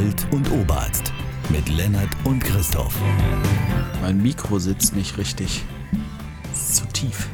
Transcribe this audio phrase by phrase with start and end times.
[0.00, 1.12] Alt- und Oberarzt
[1.50, 2.94] mit Lennart und Christoph.
[4.00, 5.62] Mein Mikro sitzt nicht richtig.
[6.54, 7.28] Ist zu tief.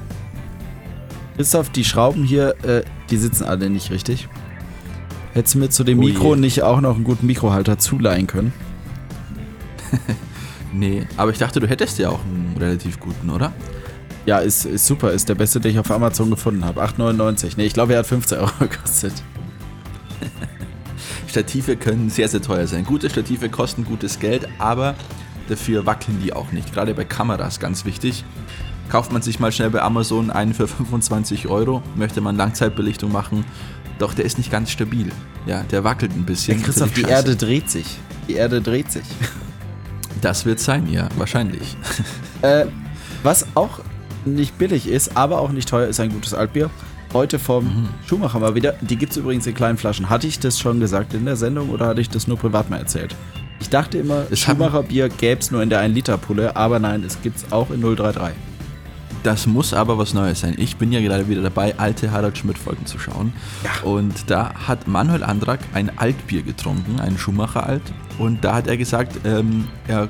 [1.36, 4.28] Christoph, die Schrauben hier, äh, die sitzen alle nicht richtig.
[5.32, 6.08] Hättest du mir zu dem Oh je.
[6.12, 8.52] Mikro nicht auch noch einen guten Mikrohalter zuleihen können?
[10.72, 13.50] Nee, aber ich dachte, du hättest ja auch einen relativ guten, oder?
[14.26, 15.12] Ja, ist, ist super.
[15.12, 16.82] Ist der beste, den ich auf Amazon gefunden habe.
[16.84, 17.52] 8,99.
[17.56, 19.14] Nee, ich glaube, er hat 15 Euro gekostet.
[21.36, 22.86] Stative können sehr, sehr teuer sein.
[22.86, 24.94] Gute Stative kosten gutes Geld, aber
[25.50, 26.72] dafür wackeln die auch nicht.
[26.72, 28.24] Gerade bei Kameras ganz wichtig.
[28.88, 33.44] Kauft man sich mal schnell bei Amazon einen für 25 Euro, möchte man Langzeitbelichtung machen,
[33.98, 35.12] doch der ist nicht ganz stabil.
[35.44, 36.58] Ja, der wackelt ein bisschen.
[36.58, 37.12] Ja, Christoph, die scheiße.
[37.12, 37.98] Erde dreht sich.
[38.28, 39.04] Die Erde dreht sich.
[40.22, 41.76] Das wird sein, ja, wahrscheinlich.
[42.40, 42.66] Äh,
[43.22, 43.80] was auch
[44.24, 46.70] nicht billig ist, aber auch nicht teuer, ist ein gutes Altbier.
[47.16, 47.88] Heute vom Mhm.
[48.06, 48.74] Schuhmacher mal wieder.
[48.82, 50.10] Die gibt es übrigens in kleinen Flaschen.
[50.10, 52.76] Hatte ich das schon gesagt in der Sendung oder hatte ich das nur privat mal
[52.76, 53.16] erzählt?
[53.58, 57.02] Ich dachte immer, Es haben- Schuhmacher Bier gäbe es nur in der 1-Liter-Pulle, aber nein,
[57.04, 58.36] es gibt es auch in 033.
[59.22, 60.56] Das muss aber was Neues sein.
[60.58, 63.32] Ich bin ja gerade wieder dabei, alte Harald Schmidt-Folgen zu schauen.
[63.64, 63.88] Ja.
[63.88, 67.82] Und da hat Manuel Andrak ein Altbier getrunken, ein Schumacher Alt.
[68.18, 70.08] Und da hat er gesagt, ähm, er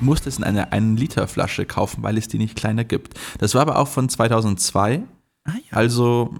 [0.00, 3.14] muss das in einer 1-Liter-Flasche kaufen, weil es die nicht kleiner gibt.
[3.38, 5.02] Das war aber auch von 2002.
[5.44, 6.34] Ah, Also,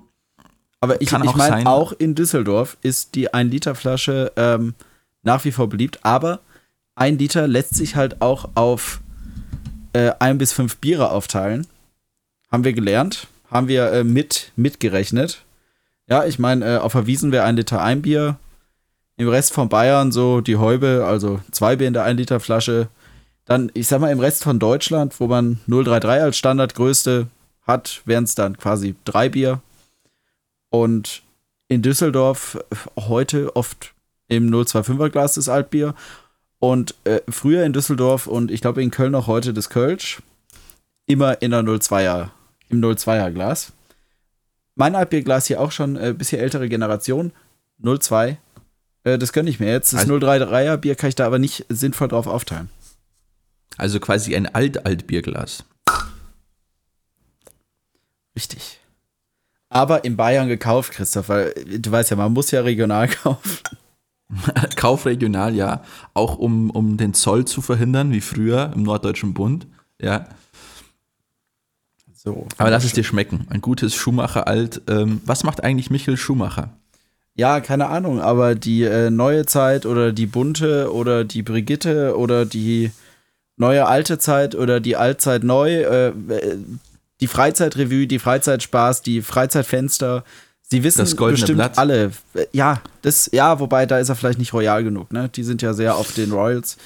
[0.83, 4.75] Aber ich, ich meine, auch in Düsseldorf ist die 1-Liter-Flasche ähm,
[5.23, 6.41] nach wie vor beliebt, aber
[6.97, 9.01] ein Liter lässt sich halt auch auf
[9.93, 11.69] äh, ein bis fünf Biere aufteilen.
[12.51, 15.45] Haben wir gelernt, haben wir äh, mit mitgerechnet.
[16.09, 18.39] Ja, ich meine, äh, auf der Wiesen wäre ein Liter ein Bier.
[19.17, 22.89] Im Rest von Bayern so die Häube, also zwei Bier in der 1-Liter-Flasche.
[23.45, 27.29] Dann, ich sag mal, im Rest von Deutschland, wo man 033 als Standardgröße
[27.69, 29.61] hat, wären es dann quasi drei Bier.
[30.73, 31.23] Und
[31.69, 33.93] in Düsseldorf äh, heute oft
[34.29, 35.95] im 025er Glas das Altbier.
[36.59, 40.23] Und äh, früher in Düsseldorf und ich glaube in Köln auch heute das Kölsch.
[41.07, 42.31] Immer in der 02er,
[42.71, 43.73] im 02er Glas.
[44.77, 47.33] Mein Altbierglas hier auch schon ein äh, bisschen ältere Generation.
[47.85, 48.39] 02.
[49.05, 49.93] Äh, das gönne ich mir jetzt.
[49.93, 52.71] Das Also- 033er Bier kann ich da aber nicht sinnvoll drauf aufteilen.
[53.77, 55.65] also quasi ein Alt-Alt-Bierglas.
[58.37, 58.79] Richtig.
[59.73, 63.59] Aber in Bayern gekauft, Christoph, weil äh, du weißt ja, man muss ja regional kaufen.
[64.77, 65.83] Kaufregional, ja.
[66.15, 69.67] Auch um, um den Zoll zu verhindern, wie früher im Norddeutschen Bund.
[70.01, 70.27] Ja.
[72.15, 72.47] So.
[72.57, 73.47] Aber lass es dir schmecken.
[73.51, 74.83] Ein gutes Schumacher Alt.
[74.89, 76.71] Ähm, was macht eigentlich Michael Schumacher?
[77.35, 82.45] Ja, keine Ahnung, aber die äh, neue Zeit oder die bunte oder die Brigitte oder
[82.45, 82.93] die
[83.57, 86.13] neue alte Zeit oder die Altzeit neu, äh,
[87.23, 90.25] die Freizeitrevue, die Freizeitspaß, die Freizeitfenster,
[90.61, 91.79] sie wissen Das bestimmt Blatt.
[91.79, 92.11] alle.
[92.51, 95.29] Ja, das, ja, wobei da ist er vielleicht nicht royal genug, ne?
[95.29, 96.79] Die sind ja sehr auf den Royals.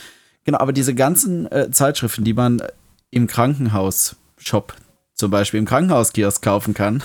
[0.45, 2.63] Genau, aber diese ganzen äh, Zeitschriften, die man
[3.11, 4.75] im Krankenhaus-Shop
[5.15, 7.03] zum Beispiel im Krankenhauskiosk kaufen kann,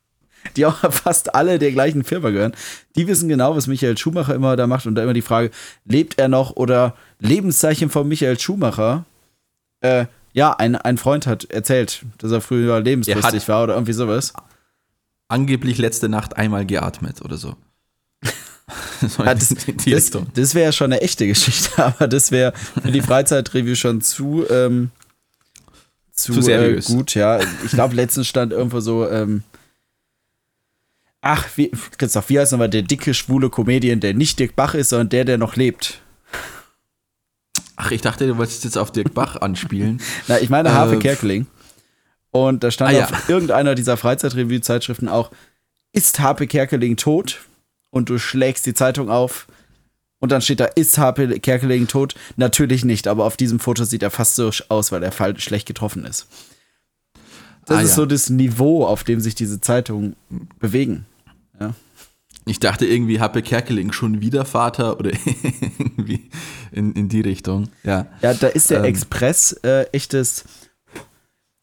[0.56, 2.54] die auch fast alle der gleichen Firma gehören,
[2.94, 5.50] die wissen genau, was Michael Schumacher immer da macht und da immer die Frage,
[5.84, 9.04] lebt er noch oder Lebenszeichen von Michael Schumacher?
[9.80, 10.06] Äh,
[10.38, 14.32] ja, ein, ein Freund hat erzählt, dass er früher lebenslustig Er war oder irgendwie sowas.
[15.26, 17.56] Angeblich letzte Nacht einmal geatmet oder so.
[19.00, 19.48] so das
[19.84, 24.00] das, das wäre ja schon eine echte Geschichte, aber das wäre für die Freizeitreview schon
[24.00, 24.92] zu, ähm,
[26.12, 26.88] zu, Zu seriös.
[26.88, 27.40] Äh, gut, ja.
[27.64, 29.42] Ich glaube, letztens stand irgendwo so, ähm,
[31.20, 34.90] ach, wie, Christoph, wie heißt nochmal der dicke, schwule Comedian, der nicht Dirk Bach ist,
[34.90, 36.00] sondern der, der noch lebt?
[37.80, 40.00] Ach, ich dachte, du wolltest jetzt auf Dirk Bach anspielen.
[40.28, 41.46] Na, ich meine Äh, Harpe Kerkeling.
[42.30, 43.04] Und da stand Ah, ja.
[43.04, 45.30] auf irgendeiner dieser Freizeitreview-Zeitschriften auch,
[45.92, 47.40] ist Harpe Kerkeling tot?
[47.90, 49.46] Und du schlägst die Zeitung auf
[50.18, 52.14] und dann steht da, ist Harpe Kerkeling tot?
[52.36, 55.66] Natürlich nicht, aber auf diesem Foto sieht er fast so aus, weil er fall- schlecht
[55.66, 56.26] getroffen ist.
[57.64, 57.94] Das Ah, ist ja.
[57.96, 60.16] so das Niveau, auf dem sich diese Zeitungen
[60.58, 61.06] bewegen.
[62.48, 65.10] Ich dachte irgendwie, Happe Kerkeling schon wieder Vater oder
[65.78, 66.28] irgendwie
[66.72, 67.68] in, in die Richtung.
[67.84, 68.06] Ja.
[68.22, 68.84] Ja, da ist der Ähm.
[68.86, 70.44] Express äh, echtes,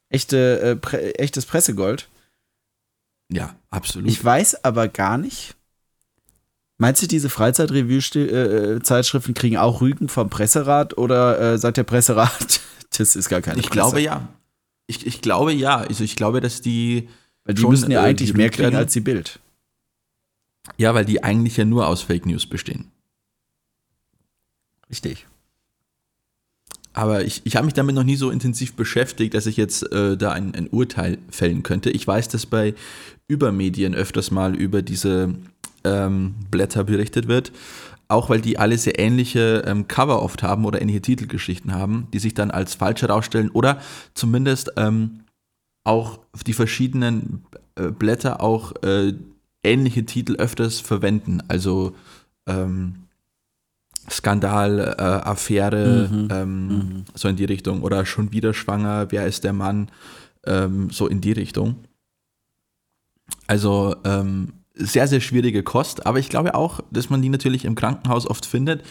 [0.10, 2.08] echte, äh, pre echtes Pressegold.
[3.32, 4.10] Ja, absolut.
[4.10, 5.56] Ich weiß aber gar nicht.
[6.78, 12.60] Meinst du, diese Freizeitrevue-Zeitschriften kriegen auch Rügen vom Presserat oder äh, sagt der Presserat,
[12.98, 13.80] das ist gar keine Ich Presse?
[13.80, 14.28] glaube ja.
[14.88, 15.78] Ich, ich glaube ja.
[15.78, 17.10] Also ich glaube, dass die.
[17.46, 19.40] Weil die müssen ja äh, eigentlich mehr kriegen als die Bild.
[20.78, 22.92] Ja, weil die eigentlich ja nur aus Fake News bestehen.
[24.90, 25.26] Richtig.
[26.94, 30.16] Aber ich, ich habe mich damit noch nie so intensiv beschäftigt, dass ich jetzt äh,
[30.16, 31.90] da ein, ein Urteil fällen könnte.
[31.90, 32.74] Ich weiß, dass bei
[33.28, 35.36] Übermedien öfters mal über diese
[35.84, 37.52] ähm, Blätter berichtet wird.
[38.08, 42.20] Auch weil die alle sehr ähnliche ähm, Cover oft haben oder ähnliche Titelgeschichten haben, die
[42.20, 43.82] sich dann als falsch herausstellen oder
[44.14, 45.22] zumindest ähm,
[45.84, 47.46] auch die verschiedenen
[47.76, 49.14] äh, Blätter auch äh,
[49.66, 51.42] ähnliche Titel öfters verwenden.
[51.48, 51.96] Also
[52.48, 52.96] ähm,
[54.10, 56.28] Skandal, äh, Affäre, Mhm.
[56.32, 57.06] ähm, Mhm.
[57.16, 57.82] so in die Richtung.
[57.82, 59.90] Oder schon wieder schwanger, wer ist der Mann?
[60.46, 61.76] Ähm, so in die Richtung.
[63.48, 67.76] Also ähm, sehr, sehr schwierige Kost, aber ich glaube auch, dass man die natürlich im
[67.76, 68.84] Krankenhaus oft findet,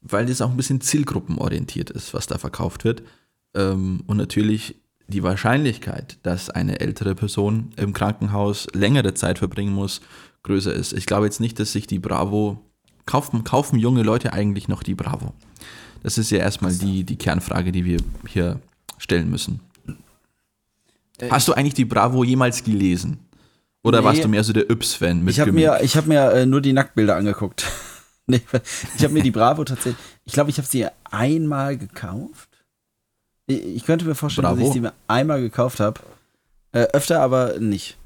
[0.00, 3.02] weil das auch ein bisschen zielgruppenorientiert ist, was da verkauft wird.
[3.54, 4.76] Ähm, und natürlich
[5.08, 10.00] die Wahrscheinlichkeit, dass eine ältere Person im Krankenhaus längere Zeit verbringen muss,
[10.42, 10.92] größer ist.
[10.92, 12.58] Ich glaube jetzt nicht, dass sich die Bravo
[13.06, 15.34] kaufen, kaufen junge Leute eigentlich noch die Bravo?
[16.02, 18.60] Das ist ja erstmal die, die Kernfrage, die wir hier
[18.98, 19.60] stellen müssen.
[21.30, 23.20] Hast du eigentlich die Bravo jemals gelesen?
[23.84, 24.06] Oder Nee.
[24.06, 26.72] warst du mehr so der Yps-Fan Ich habe mir, ich hab mir äh, nur die
[26.72, 27.66] Nacktbilder angeguckt.
[28.26, 28.40] nee,
[28.96, 29.96] ich habe mir die Bravo tatsächlich.
[30.24, 32.48] Ich glaube, ich habe sie einmal gekauft.
[33.58, 34.66] Ich, könnte mir vorstellen, dass Bravo.
[34.66, 36.00] ich sie mir einmal gekauft habe.
[36.72, 37.96] Äh, öfter aber nicht.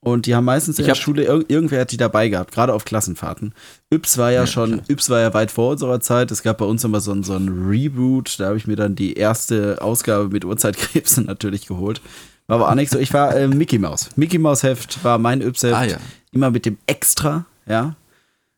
[0.00, 2.84] Und die haben meistens in der Schule, ir irgendwer hat die dabei gehabt, gerade auf
[2.84, 3.52] Klassenfahrten.
[3.92, 4.84] Yps war ja, Ja, schon, klar.
[4.90, 6.30] Yps war ja weit vor unserer Zeit.
[6.30, 8.38] Es gab bei uns immer so ein, so ein Reboot.
[8.38, 12.00] Da habe ich mir dann die erste Ausgabe mit Uhrzeitkrebsen natürlich geholt.
[12.46, 12.98] War aber auch nicht so.
[12.98, 14.10] Ich war äh, Mickey Mouse.
[14.14, 15.74] Mickey Mouse Heft war mein Yps-Heft.
[15.74, 15.96] Ah, ja.
[16.30, 17.96] Immer mit dem Extra, ja.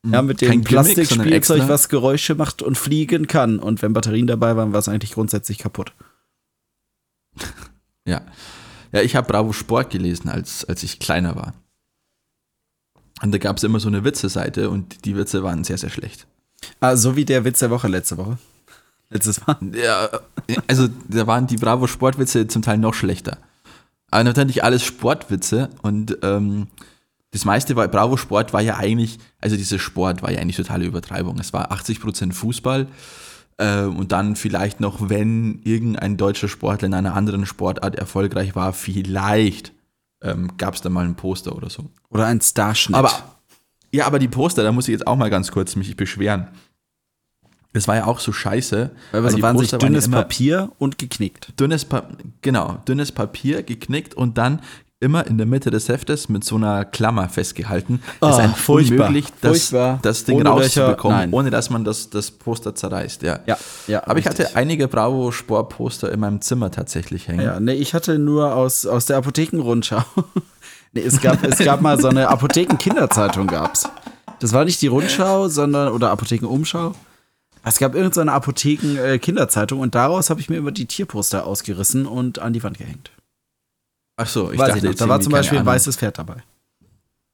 [0.07, 3.59] Ja, mit dem Plastikspielzeug, was Geräusche macht und fliegen kann.
[3.59, 5.93] Und wenn Batterien dabei waren, war es eigentlich grundsätzlich kaputt.
[8.07, 8.23] Ja.
[8.93, 11.53] Ja, ich habe Bravo Sport gelesen, als, als ich kleiner war.
[13.23, 16.27] Und da gab es immer so eine Witze-Seite und die Witze waren sehr, sehr schlecht.
[16.81, 18.39] Ah, so wie der Witz der Woche letzte Woche.
[19.11, 19.59] Letztes Mal.
[19.75, 20.09] Ja,
[20.67, 23.39] also da waren die Bravo Sportwitze zum Teil noch schlechter.
[24.11, 26.69] Aber natürlich alles Sportwitze und ähm,
[27.33, 30.85] das meiste bei Bravo Sport war ja eigentlich, also dieser Sport war ja eigentlich totale
[30.85, 31.39] Übertreibung.
[31.39, 32.89] Es war 80% Fußball
[33.59, 38.73] äh, und dann vielleicht noch, wenn irgendein deutscher Sportler in einer anderen Sportart erfolgreich war,
[38.73, 39.73] vielleicht
[40.23, 41.85] ähm, gab es da mal ein Poster oder so.
[42.09, 42.97] Oder ein Starschnitt.
[42.97, 43.13] Aber
[43.93, 46.49] ja, aber die Poster, da muss ich jetzt auch mal ganz kurz mich beschweren.
[47.73, 48.91] Das war ja auch so scheiße.
[49.13, 51.53] Weil die so wahnsinnig Poster waren ja dünnes Papier und geknickt.
[51.59, 52.09] dünnes pa
[52.43, 54.61] genau, dünnes Papier geknickt und dann
[55.01, 58.03] immer in der Mitte des Heftes mit so einer Klammer festgehalten.
[58.21, 59.99] Ah, es ist ein furchtbar, unmöglich, das, furchtbar.
[60.03, 63.23] das Ding Ohne rauszubekommen, Löcher, ohne dass man das, das Poster zerreißt.
[63.23, 63.41] Ja.
[63.47, 63.57] Ja,
[63.87, 64.03] ja.
[64.07, 64.47] Aber ich richtig.
[64.47, 67.41] hatte einige Bravo Sport Poster in meinem Zimmer tatsächlich hängen.
[67.41, 70.05] Ja, nee, ich hatte nur aus, aus der Apothekenrundschau.
[70.93, 73.89] nee, es gab, es gab mal so eine Apotheken-Kinderzeitung gab's.
[74.39, 76.95] Das war nicht die Rundschau, sondern, oder Apothekenumschau.
[77.65, 82.53] Es gab irgendeine Apotheken-Kinderzeitung und daraus habe ich mir immer die Tierposter ausgerissen und an
[82.53, 83.11] die Wand gehängt.
[84.23, 85.75] Ach so, ich Weiß dachte ich Da war zum Beispiel ein Ahnung.
[85.75, 86.43] weißes Pferd dabei.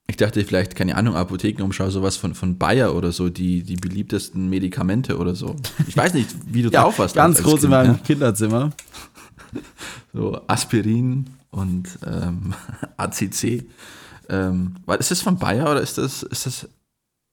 [0.06, 4.48] Ich dachte vielleicht, keine Ahnung, Apothekenumschau, sowas von, von Bayer oder so, die, die beliebtesten
[4.48, 5.56] Medikamente oder so.
[5.88, 7.16] Ich weiß nicht, wie du drauf warst.
[7.16, 8.00] ganz groß in Kind, meinem ne?
[8.04, 8.70] Kinderzimmer.
[10.12, 12.54] So Aspirin und ähm,
[12.96, 13.64] ACC.
[14.28, 16.68] Ähm, ist das von Bayer oder ist das, ist das,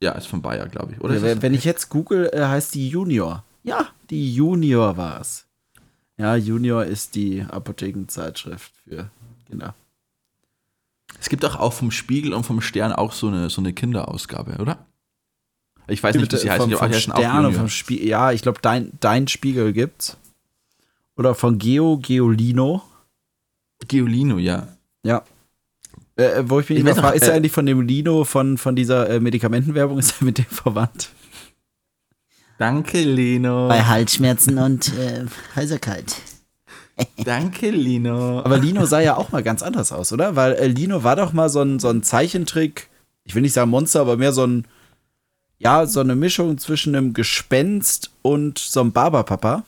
[0.01, 1.01] ja, ist von Bayer, glaube ich.
[1.01, 3.43] Oder Ja, wenn das, ich jetzt google, äh, heißt die Junior.
[3.63, 5.45] Ja, die Junior war es.
[6.17, 9.09] Ja, Junior ist die Apothekenzeitschrift für
[9.53, 9.75] Kinder.
[11.19, 14.57] es gibt doch auch vom Spiegel und vom Stern auch so eine, so eine Kinderausgabe,
[14.59, 14.85] oder?
[15.87, 16.61] Ich weiß nicht, wie sie heißen.
[16.61, 18.07] vom, die vom heißen auch Stern und vom Spiegel.
[18.07, 20.17] Ja, ich glaube, dein, dein Spiegel gibt's.
[21.15, 22.81] Oder von Geo, Geolino.
[23.87, 24.67] Geolino, ja.
[25.03, 25.23] Ja.
[26.15, 28.57] Äh, wo ich mich Ich immer frage, ist er äh, eigentlich von dem Lino von,
[28.57, 31.09] von dieser äh, Medikamentenwerbung, ist er mit dem verwandt?
[32.57, 33.67] Danke, Lino.
[33.67, 35.25] Bei Halsschmerzen und äh,
[35.55, 36.15] Heiserkeit.
[37.25, 38.39] Danke, Lino.
[38.41, 40.35] Aber Lino sah ja auch mal ganz anders aus, oder?
[40.35, 42.89] Weil äh, Lino war doch mal so ein, so ein Zeichentrick,
[43.23, 44.65] ich will nicht sagen Monster, aber mehr so ein,
[45.57, 49.63] ja, so eine Mischung zwischen einem Gespenst und so einem Barberpapa.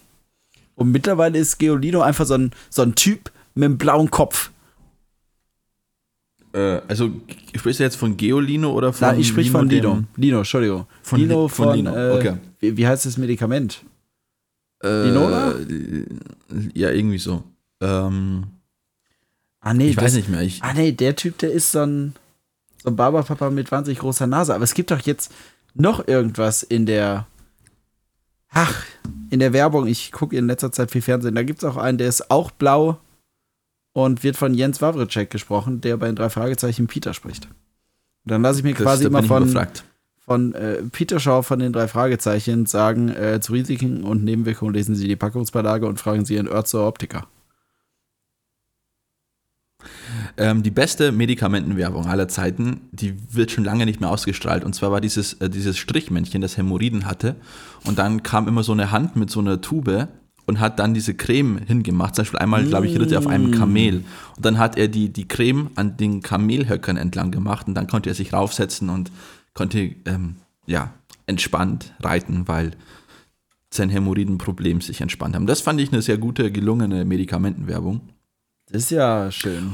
[0.75, 4.51] Und mittlerweile ist Geolino einfach so ein, so ein Typ mit einem blauen Kopf.
[6.53, 7.09] äh, also,
[7.55, 10.03] sprichst du jetzt von Geolino oder von Nein, ich sprich von dem- Lino.
[10.17, 10.85] Lino, Entschuldigung.
[11.01, 12.33] Von Lino Li- von von, Lino, äh, okay.
[12.59, 13.81] wie, wie heißt das Medikament?
[14.85, 15.55] Äh, Linola?
[16.73, 17.43] Ja, irgendwie so.
[17.81, 18.45] Ähm,
[19.61, 20.41] Ah, nee, ich weiß das- nicht mehr.
[20.41, 22.13] Ich, Ah, nee, der Typ, der ist so ein,
[22.83, 24.53] so ein Barberpapa mit wahnsinnig großer Nase.
[24.53, 25.31] Aber es gibt doch jetzt
[25.73, 27.25] noch irgendwas in der.
[28.49, 28.85] Ach,
[29.31, 29.87] in der Werbung.
[29.87, 31.35] Ich gucke in letzter Zeit viel Fernsehen.
[31.35, 32.99] Da gibt es auch einen, der ist auch blau
[33.93, 37.45] und wird von Jens Wawritschek gesprochen, der bei den drei Fragezeichen Peter spricht.
[37.45, 39.51] Und dann lasse ich mir das, quasi immer von.
[40.25, 44.95] Von äh, Peter Shaw von den drei Fragezeichen sagen, äh, zu Risiken und Nebenwirkungen lesen
[44.95, 47.27] Sie die Packungsbeilage und fragen Sie Ihren Örtser Optiker.
[50.37, 54.63] Ähm, die beste Medikamentenwerbung aller Zeiten, die wird schon lange nicht mehr ausgestrahlt.
[54.63, 57.35] Und zwar war dieses, äh, dieses Strichmännchen, das Hämorrhoiden hatte.
[57.85, 60.07] Und dann kam immer so eine Hand mit so einer Tube
[60.47, 62.15] und hat dann diese Creme hingemacht.
[62.15, 64.03] Zum Beispiel einmal, glaube ich, ritt er auf einem Kamel.
[64.35, 68.09] Und dann hat er die, die Creme an den Kamelhöckern entlang gemacht und dann konnte
[68.09, 69.11] er sich raufsetzen und
[69.55, 70.35] konnte ähm,
[70.67, 70.93] ja,
[71.25, 72.71] entspannt reiten, weil
[73.71, 75.47] sein Hämorrhoidenproblem sich entspannt haben.
[75.47, 78.01] Das fand ich eine sehr gute, gelungene Medikamentenwerbung.
[78.67, 79.73] Das ist ja schön.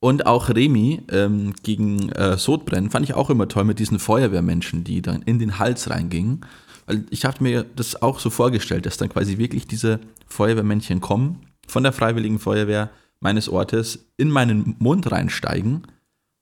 [0.00, 4.84] Und auch Remi ähm, gegen äh, Sodbrennen fand ich auch immer toll mit diesen Feuerwehrmenschen,
[4.84, 6.44] die dann in den Hals reingingen.
[6.86, 11.46] Weil ich hatte mir das auch so vorgestellt, dass dann quasi wirklich diese Feuerwehrmännchen kommen,
[11.68, 15.86] von der Freiwilligen Feuerwehr meines Ortes in meinen Mund reinsteigen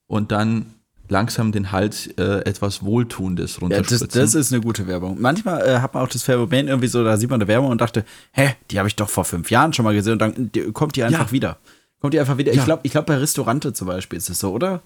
[0.07, 0.73] und dann
[1.11, 4.07] langsam den Hals äh, etwas Wohltuendes Ja, runterspritzen.
[4.07, 5.19] das, das ist eine gute Werbung.
[5.19, 7.81] Manchmal äh, hat man auch das Phänomen irgendwie so, da sieht man eine Werbung und
[7.81, 10.71] dachte, hä, die habe ich doch vor fünf Jahren schon mal gesehen und dann die,
[10.71, 11.31] kommt die einfach Ja.
[11.31, 11.57] wieder.
[11.99, 12.51] Kommt die einfach wieder.
[12.51, 12.65] Ich Ja.
[12.65, 14.81] glaube, ich glaub, bei Restaurante zum Beispiel ist es so, oder?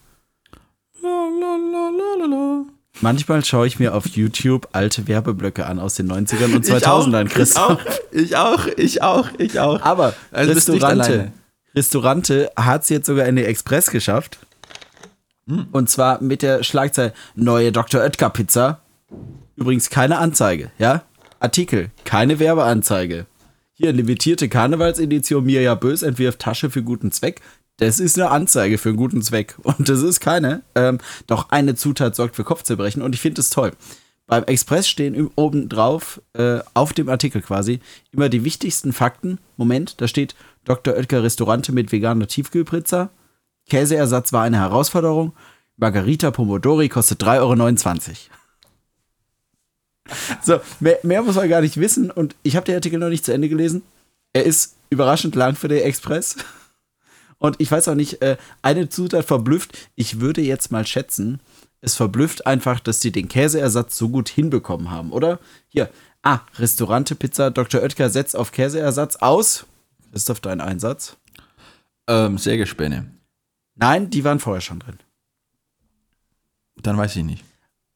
[3.01, 7.79] Manchmal schaue ich mir auf YouTube alte Werbeblöcke an aus den 90ern und 2000ern, Christoph.
[8.11, 9.81] Ich auch, ich auch, ich auch.
[9.81, 11.31] Aber Also Restaurante.
[11.75, 14.39] Restaurante hat es jetzt sogar in den Express geschafft.
[15.47, 15.67] Hm.
[15.71, 18.01] Und zwar mit der Schlagzeile Neue Dr.
[18.01, 18.81] Oetker Pizza.
[19.55, 21.03] Übrigens keine Anzeige, ja?
[21.39, 23.27] Artikel, keine Werbeanzeige.
[23.73, 27.41] Hier limitierte Karnevalsedition Mirja Bös entwirft Tasche für guten Zweck.
[27.77, 29.55] Das ist eine Anzeige für einen guten Zweck.
[29.63, 30.63] Und das ist keine.
[30.75, 33.73] Ähm, doch eine Zutat sorgt für Kopfzerbrechen und ich finde es toll.
[34.27, 37.79] Beim Express stehen oben drauf, äh, auf dem Artikel quasi,
[38.11, 39.37] immer die wichtigsten Fakten.
[39.55, 40.95] Moment, da steht Dr.
[40.95, 43.11] Oetker Restaurante mit veganer Tiefkühlpizza.
[43.69, 45.33] Käseersatz war eine Herausforderung.
[45.77, 48.15] Margarita Pomodori kostet 3,29 Euro.
[50.43, 52.11] So, mehr, mehr muss man gar nicht wissen.
[52.11, 53.81] Und ich habe den Artikel noch nicht zu Ende gelesen.
[54.33, 56.37] Er ist überraschend lang für den Express.
[57.37, 59.77] Und ich weiß auch nicht, äh, eine Zutat verblüfft.
[59.95, 61.39] Ich würde jetzt mal schätzen,
[61.81, 65.39] es verblüfft einfach, dass sie den Käseersatz so gut hinbekommen haben, oder?
[65.67, 65.89] Hier,
[66.23, 67.81] ah, Restaurante Pizza Dr.
[67.81, 69.65] Oetker setzt auf Käseersatz aus.
[70.11, 71.17] Christoph, dein Einsatz?
[72.07, 73.14] Ähm, Sägespäne.
[73.75, 74.99] Nein, die waren vorher schon drin.
[76.77, 77.43] Dann weiß ich nicht.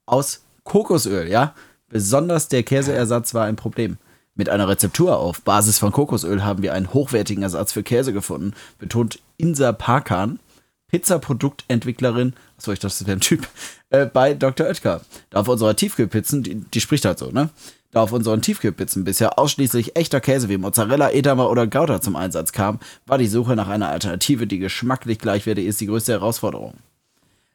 [0.06, 1.56] Aus Kokosöl, ja?
[1.88, 3.98] Besonders der Käseersatz war ein Problem.
[4.36, 8.54] Mit einer Rezeptur auf Basis von Kokosöl haben wir einen hochwertigen Ersatz für Käse gefunden,
[8.78, 10.40] betont Insa Parkan,
[10.88, 13.48] Pizzaproduktentwicklerin, achso, ich dachte, das wäre ein Typ,
[13.90, 14.68] äh, bei Dr.
[14.68, 15.02] Oetker.
[15.30, 17.50] Da auf unserer Tiefkühlpizzen, die, die spricht halt so, ne?
[17.92, 22.52] Da auf unseren Tiefkühlpizzen bisher ausschließlich echter Käse wie Mozzarella, Edamer oder Gouda zum Einsatz
[22.52, 26.76] kam, war die Suche nach einer Alternative, die geschmacklich gleichwertig ist, die größte Herausforderung.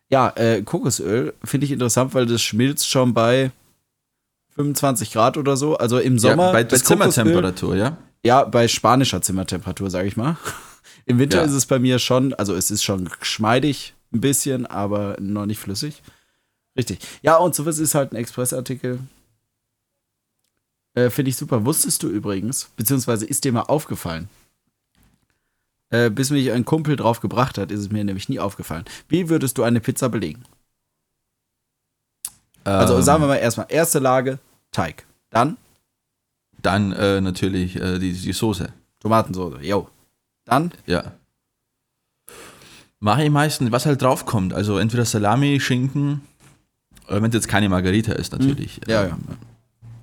[0.09, 3.53] Ja, äh, Kokosöl finde ich interessant, weil das schmilzt schon bei
[4.57, 5.77] 25 Grad oder so.
[5.77, 6.47] Also im Sommer.
[6.47, 7.97] ja, bei, bei Zimmertemperatur, ja?
[8.25, 10.37] ja, bei spanischer Zimmertemperatur, sage ich mal.
[11.07, 11.45] Im Winter Ja.
[11.45, 15.59] ist es bei mir schon, also es ist schon geschmeidig ein bisschen, aber noch nicht
[15.59, 16.03] flüssig.
[16.77, 16.99] Richtig.
[17.23, 18.99] Ja, und sowas ist halt ein Expressartikel.
[20.95, 21.65] Äh, Finde ich super.
[21.65, 24.29] Wusstest du übrigens, beziehungsweise ist dir mal aufgefallen,
[25.91, 28.85] äh, bis mich ein Kumpel drauf gebracht hat, ist es mir nämlich nie aufgefallen.
[29.09, 30.45] Wie würdest du eine Pizza belegen?
[32.65, 34.39] Also Ähm, sagen wir mal erstmal, erste Lage,
[34.73, 35.05] Teig.
[35.31, 35.57] Dann
[36.63, 38.73] Dann äh, natürlich äh, die, die Soße.
[39.01, 39.59] Tomatensoße.
[39.63, 39.89] Jo.
[40.45, 41.13] Dann Ja.
[43.01, 44.55] Mache ich meistens, was halt draufkommt.
[44.55, 46.23] Also entweder Salami, Schinken,
[47.07, 48.81] oder wenn es jetzt keine Margarita ist, natürlich.
[48.89, 49.37] Ja, Ähm, ja.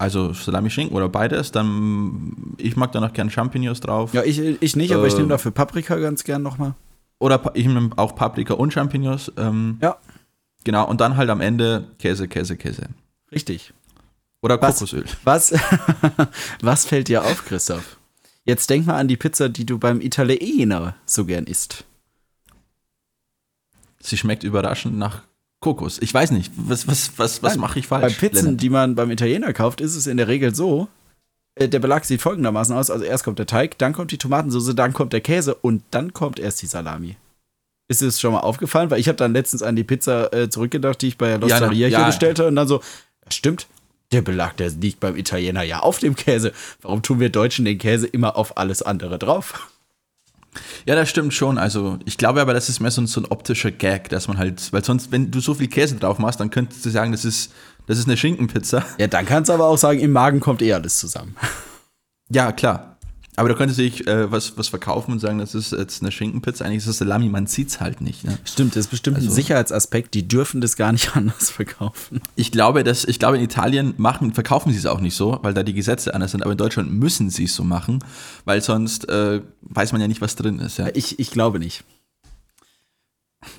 [0.01, 1.51] Also Salami, Schinken oder beides.
[1.51, 4.15] Dann, ich mag da noch gern Champignons drauf.
[4.15, 6.73] Ja, ich, ich nicht, aber ich Äh, nehme dafür Paprika ganz gern nochmal.
[7.19, 9.31] Oder ich nehme auch Paprika und Champignons.
[9.37, 9.97] Ähm, Ja.
[10.63, 12.89] Genau, und dann halt am Ende Käse, Käse, Käse.
[13.31, 13.73] Richtig.
[14.41, 14.75] Oder Was?
[14.79, 15.05] Kokosöl.
[15.23, 15.53] Was,
[16.61, 17.97] was fällt dir auf, Christoph?
[18.43, 21.85] Jetzt denk mal an die Pizza, die du beim Italiener so gern isst.
[23.99, 25.21] Sie schmeckt überraschend nach
[25.61, 25.99] Kokos.
[26.01, 28.15] Ich weiß nicht, was, was, was, was mache ich Bei falsch?
[28.17, 28.61] Pizzen, Lennart?
[28.61, 30.87] die man beim Italiener kauft, ist es in der Regel so,
[31.55, 32.89] äh, der Belag sieht folgendermaßen aus.
[32.89, 36.13] Also erst kommt der Teig, dann kommt die Tomatensauce, dann kommt der Käse und dann
[36.13, 37.15] kommt erst die Salami.
[37.87, 38.89] Ist es schon mal aufgefallen?
[38.89, 41.57] Weil ich habe dann letztens an die Pizza äh, zurückgedacht, die ich bei der Ja,
[41.57, 41.97] Losteria ja.
[41.99, 42.77] hier bestellt habe und dann so,
[43.23, 43.67] ja, stimmt,
[44.11, 46.53] der Belag, der liegt beim Italiener ja auf dem Käse.
[46.81, 49.70] Warum tun wir Deutschen den Käse immer auf alles andere drauf?
[50.85, 51.57] Ja, das stimmt schon.
[51.57, 54.37] Also, ich glaube aber, das ist mehr so ein, so ein optischer Gag, dass man
[54.37, 57.25] halt, weil sonst, wenn du so viel Käse drauf machst, dann könntest du sagen, das
[57.25, 57.53] ist,
[57.87, 58.83] das ist eine Schinkenpizza.
[58.97, 61.35] Ja, dann kannst du aber auch sagen, im Magen kommt eh alles zusammen.
[62.29, 62.90] Ja, klar.
[63.37, 66.11] Aber da könntest du dich äh, was, was verkaufen und sagen, das ist jetzt eine
[66.11, 66.65] Schinkenpizza.
[66.65, 68.25] Eigentlich ist das Salami, man sieht's halt nicht.
[68.25, 68.37] Ne?
[68.43, 70.13] Stimmt, das ist bestimmt ein Also- Sicherheitsaspekt.
[70.13, 72.21] Die dürfen das gar nicht anders verkaufen.
[72.35, 75.53] Ich glaube, dass, ich glaube, in Italien machen, verkaufen sie es auch nicht so, weil
[75.53, 76.43] da die Gesetze anders sind.
[76.43, 78.03] Aber in Deutschland müssen sie es so machen,
[78.43, 80.77] weil sonst äh, weiß man ja nicht, was drin ist.
[80.77, 80.89] Ja.
[80.93, 81.85] Ich, ich glaube nicht.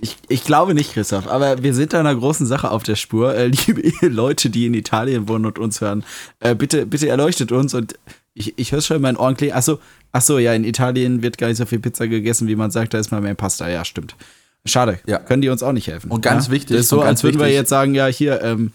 [0.00, 3.34] Ich, ich glaube nicht, Christoph, aber wir sind da einer großen Sache auf der Spur.
[3.34, 6.04] Äh, liebe Leute, die in Italien wohnen und uns hören,
[6.40, 7.94] äh, bitte, bitte erleuchtet uns und
[8.34, 9.54] ich, ich höre schon in meinen Ohren klingen.
[9.54, 9.78] Achso,
[10.12, 12.98] achso, ja, in Italien wird gar nicht so viel Pizza gegessen, wie man sagt, da
[12.98, 13.68] ist mal mehr Pasta.
[13.68, 14.16] Ja, stimmt.
[14.64, 15.00] Schade.
[15.06, 15.18] Ja.
[15.18, 16.10] Können die uns auch nicht helfen.
[16.10, 16.52] Und ganz ja?
[16.52, 18.72] wichtig, Das ist so, als würden wir wichtig- jetzt sagen, ja, hier, ähm,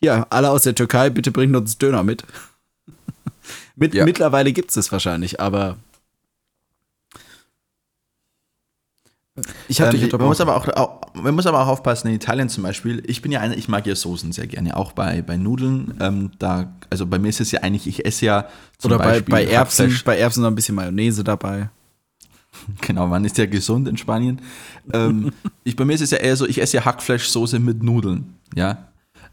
[0.00, 2.24] hier, alle aus der Türkei, bitte bringt uns Döner mit.
[3.76, 4.04] mit Ja.
[4.04, 5.76] Mittlerweile gibt es es wahrscheinlich, aber
[9.68, 12.14] ich habe Ähm, dich man, muss aber auch, auch, man muss aber auch aufpassen, in
[12.14, 15.22] Italien zum Beispiel, ich bin ja einer, ich mag ja Soßen sehr gerne, auch bei,
[15.22, 15.94] bei Nudeln.
[16.00, 19.04] Ähm, da, also bei mir ist es ja eigentlich, ich esse ja zum Oder bei,
[19.04, 20.04] Beispiel bei Erbsen, Hackfleisch.
[20.04, 21.70] bei Erbsen noch ein bisschen Mayonnaise dabei.
[22.82, 24.40] Genau, man ist ja gesund in Spanien.
[24.92, 25.32] ähm,
[25.64, 28.88] ich, bei mir ist es ja eher so, ich esse ja Hackfleischsoße mit Nudeln, ja.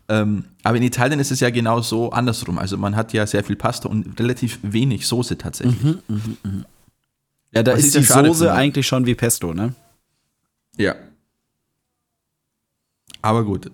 [0.09, 2.57] Ähm, aber in Italien ist es ja genau so andersrum.
[2.57, 5.97] Also man hat ja sehr viel Pasta und relativ wenig Soße tatsächlich.
[7.51, 9.73] Ja, da Was ist die Soße eigentlich schon wie Pesto, ne?
[10.77, 10.95] Ja.
[13.21, 13.71] Aber gut.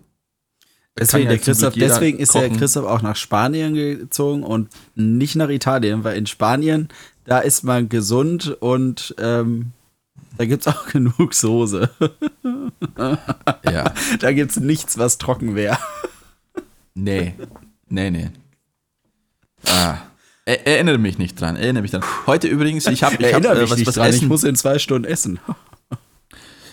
[1.00, 2.50] Es Deswegen, ja Christoph, deswegen ist der.
[2.50, 6.90] Christoph auch nach Spanien gezogen und nicht nach Italien, weil in Spanien,
[7.26, 9.74] da ist man gesund und ähm,
[10.38, 11.90] da gibt es auch genug Soße.
[13.64, 13.94] Ja.
[14.20, 15.78] Da gibt es nichts, was trocken wäre.
[16.96, 17.36] Nee.
[17.90, 18.30] Nee, nee.
[19.68, 19.98] Ah.
[20.46, 21.58] Er, erinnere mich nicht dran.
[21.58, 22.04] Erinnere mich dran.
[22.26, 24.28] Heute übrigens, ich habe ich hab, äh, was, nicht was dran, ich essen.
[24.30, 25.40] muss in zwei Stunden essen.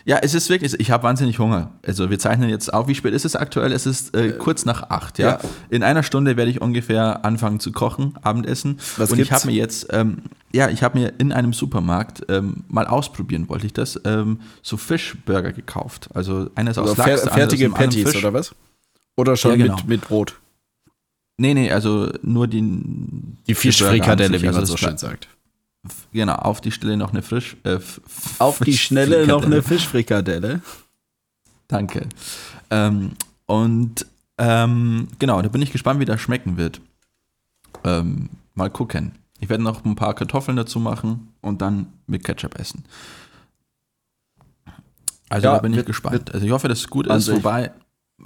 [0.07, 1.73] Ja, es ist wirklich, ich habe wahnsinnig Hunger.
[1.87, 3.73] Also wir zeichnen jetzt auf, wie spät ist es aktuell?
[3.73, 5.29] Es ist äh, kurz nach acht, ja?
[5.29, 5.41] ja.
[5.71, 8.79] In einer Stunde werde ich ungefähr anfangen zu kochen, Abendessen.
[8.99, 9.43] Was Und ich gibt's?
[9.45, 10.19] habe mir jetzt, ähm,
[10.53, 14.77] ja, ich habe mir in einem Supermarkt ähm, mal ausprobieren, wollte ich das, ähm, so
[14.77, 16.11] Fischburger gekauft.
[16.13, 18.23] Also einer ist aus Also Lachs, fer fertige Patties, Fisch.
[18.23, 18.55] oder was?
[19.17, 19.77] Oder schon Ja, genau.
[19.77, 20.39] mit, mit Brot.
[21.39, 22.61] Nee, nee, also nur die
[23.47, 25.29] Die Fischfrikadelle, wie Also man so schön sagt.
[26.13, 27.57] Genau, auf die Stelle noch eine Frisch.
[27.65, 27.79] Äh,
[28.39, 30.61] Auf die Schnelle noch eine Fischfrikadelle.
[31.69, 32.09] Danke.
[32.71, 33.13] Ähm,
[33.47, 34.07] und
[34.39, 36.81] ähm, genau, da bin ich gespannt, wie das schmecken wird.
[37.85, 39.13] Ähm, mal gucken.
[39.41, 42.85] Ich werde noch ein paar Kartoffeln dazu machen und dann mit Ketchup essen.
[45.29, 46.33] Also Ja, da bin ich wird- gespannt.
[46.33, 47.35] Also ich hoffe, dass es gut ist, sich.
[47.35, 47.73] wobei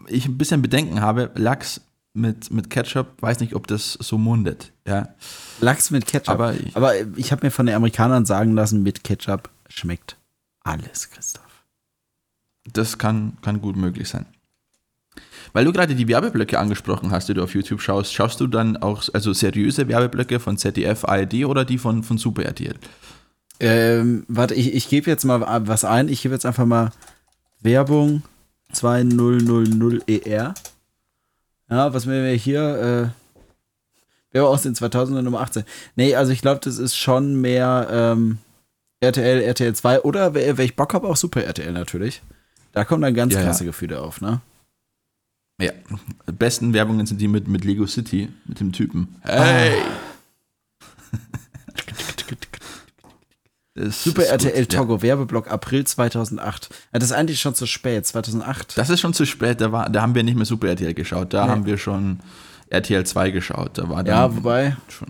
[0.07, 1.81] ich ein bisschen Bedenken habe, Lachs
[2.14, 4.73] mit, mit Ketchup, weiß nicht, ob das so mundet.
[4.87, 5.09] Ja,
[5.61, 6.35] Lachs mit Ketchup.
[6.35, 10.16] Aber Aber ich- ich, ich habe mir von den Amerikanern sagen lassen, mit Ketchup schmeckt
[10.62, 11.44] alles, Christoph.
[12.73, 14.27] das kann, kann gut möglich sein.
[15.53, 18.77] Weil du gerade die Werbeblöcke angesprochen hast, die du auf YouTube schaust, schaust du dann
[18.77, 22.75] auch also seriöse Werbeblöcke von ZDF, ARD oder die von, von Super RTL?
[23.61, 26.09] Ähm, warte, ich, ich gebe jetzt mal was ein.
[26.09, 26.90] Ich gebe jetzt einfach mal
[27.61, 28.23] Werbung
[28.75, 30.55] 2000ER.
[31.70, 35.64] Ja, was wir hier, äh, Werbung aus den 2000er Nummer 18.
[35.96, 38.38] Nee, also ich glaube, das ist schon mehr ähm,
[39.00, 42.22] RTL, RTL 2 oder wer, wer ich Bock habe, auch Super RTL natürlich.
[42.72, 43.46] Da kommen dann ganz Ja, ja.
[43.46, 44.40] krasse Gefühle auf, ne?
[45.61, 45.72] Ja.
[46.26, 49.16] Besten Werbungen sind die mit, mit Lego City, mit dem Typen.
[49.22, 49.83] Hey!
[53.81, 54.64] Das Super ist gut, RTL ja.
[54.67, 56.69] Togo, Werbeblock April 2008.
[56.93, 58.77] Ja, das ist eigentlich schon zu spät, 2008.
[58.77, 61.33] Das ist schon zu spät, da, war, da haben wir nicht mehr Super RTL geschaut,
[61.33, 61.51] da Nee.
[61.53, 62.19] haben wir schon
[62.71, 63.79] RTL 2 geschaut.
[63.79, 65.09] Da war dann ja, wobei, schon.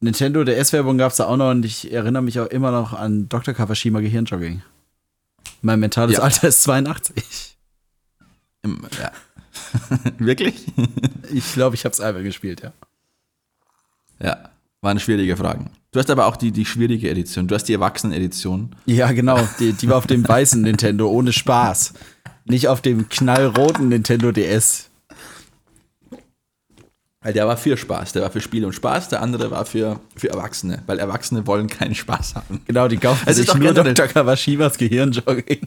[0.00, 3.28] Nintendo DS-Werbung gab es da auch noch und ich erinnere mich auch immer noch an
[3.28, 3.52] Dr.
[3.52, 4.62] Kawashima Gehirnjogging.
[5.60, 6.22] Mein mentales Ja.
[6.22, 7.56] Alter ist 82.
[8.62, 9.12] Im, ja.
[10.18, 10.64] Wirklich?
[11.30, 12.72] Ich glaube, ich habe es einmal gespielt, ja.
[14.22, 15.70] Ja, waren schwierige Fragen.
[15.92, 17.48] Du hast aber auch die, die schwierige Edition.
[17.48, 18.76] Du hast die Erwachsenen-Edition.
[18.86, 19.40] Ja, genau.
[19.58, 21.94] Die, die war auf dem weißen Nintendo ohne Spaß.
[22.44, 24.88] Nicht auf dem knallroten Nintendo DS.
[27.22, 28.12] Weil der war für Spaß.
[28.12, 29.08] Der war für Spiel und Spaß.
[29.08, 30.82] Der andere war für, für Erwachsene.
[30.86, 32.60] Weil Erwachsene wollen keinen Spaß haben.
[32.66, 34.06] Genau, die kaufen Es sich doch nur generell- Dr.
[34.12, 35.66] Kawashimas Gehirnjogging.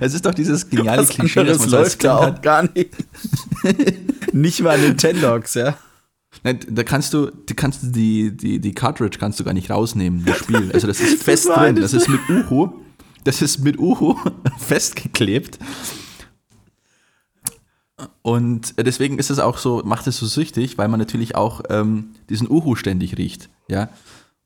[0.00, 2.42] Es ist doch dieses geniale Was Klischee, anderes man läuft da auch hat.
[2.42, 2.90] gar nicht.
[4.32, 5.76] nicht mal Nintendogs, ja.
[6.42, 10.24] Nein, da kannst du, du kannst die, die, die Cartridge kannst du gar nicht rausnehmen,
[10.24, 10.70] das Spiel.
[10.74, 11.76] Also das ist fest war drin.
[11.76, 12.70] Das ist mit Uhu.
[13.24, 14.16] Das ist mit Uhu
[14.58, 15.58] festgeklebt.
[18.22, 22.10] Und deswegen ist es auch so, macht es so süchtig, weil man natürlich auch ähm,
[22.28, 23.48] diesen Uhu ständig riecht.
[23.68, 23.88] Ja.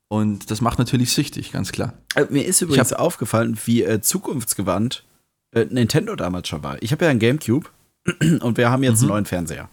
[0.08, 1.94] Und das macht natürlich süchtig, ganz klar.
[2.14, 5.04] Äh, Mir ist übrigens aufgefallen, wie äh, zukunftsgewandt
[5.52, 6.82] äh, Nintendo damals schon war.
[6.82, 7.68] Ich habe ja einen Gamecube
[8.40, 9.68] und wir haben jetzt einen neuen Fernseher.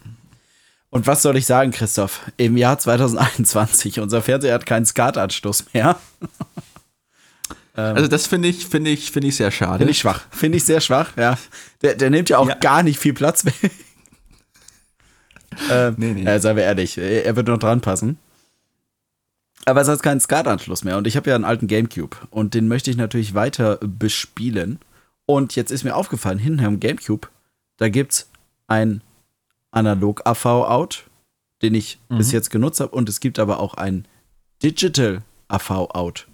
[0.96, 2.22] Und was soll ich sagen, Christoph?
[2.38, 5.98] Im Jahr 2021, unser Fernseher hat keinen SCART-Anschluss mehr.
[7.78, 9.80] Also das finde ich, finde ich, finde ich sehr schade.
[9.80, 10.22] Finde ich schwach.
[10.32, 11.38] Finde ich sehr schwach, ja.
[11.82, 12.56] Der, der nimmt ja auch Ja.
[12.56, 13.54] gar nicht viel Platz weg.
[15.70, 16.24] ähm, Nee, nee.
[16.24, 18.18] Ja, seien wir ehrlich, er wird noch dran passen.
[19.66, 22.70] Aber es hat keinen SCART-Anschluss mehr und ich habe ja einen alten Gamecube und den
[22.70, 24.80] möchte ich natürlich weiter bespielen.
[25.26, 27.28] Und jetzt ist mir aufgefallen, hinten am Gamecube,
[27.76, 28.30] da gibt es
[29.76, 31.04] ein Analog-AV-Out,
[31.62, 32.18] den ich Mhm.
[32.18, 34.08] bis jetzt genutzt habe und es gibt aber auch ein
[34.64, 36.28] Digital-AV-Out.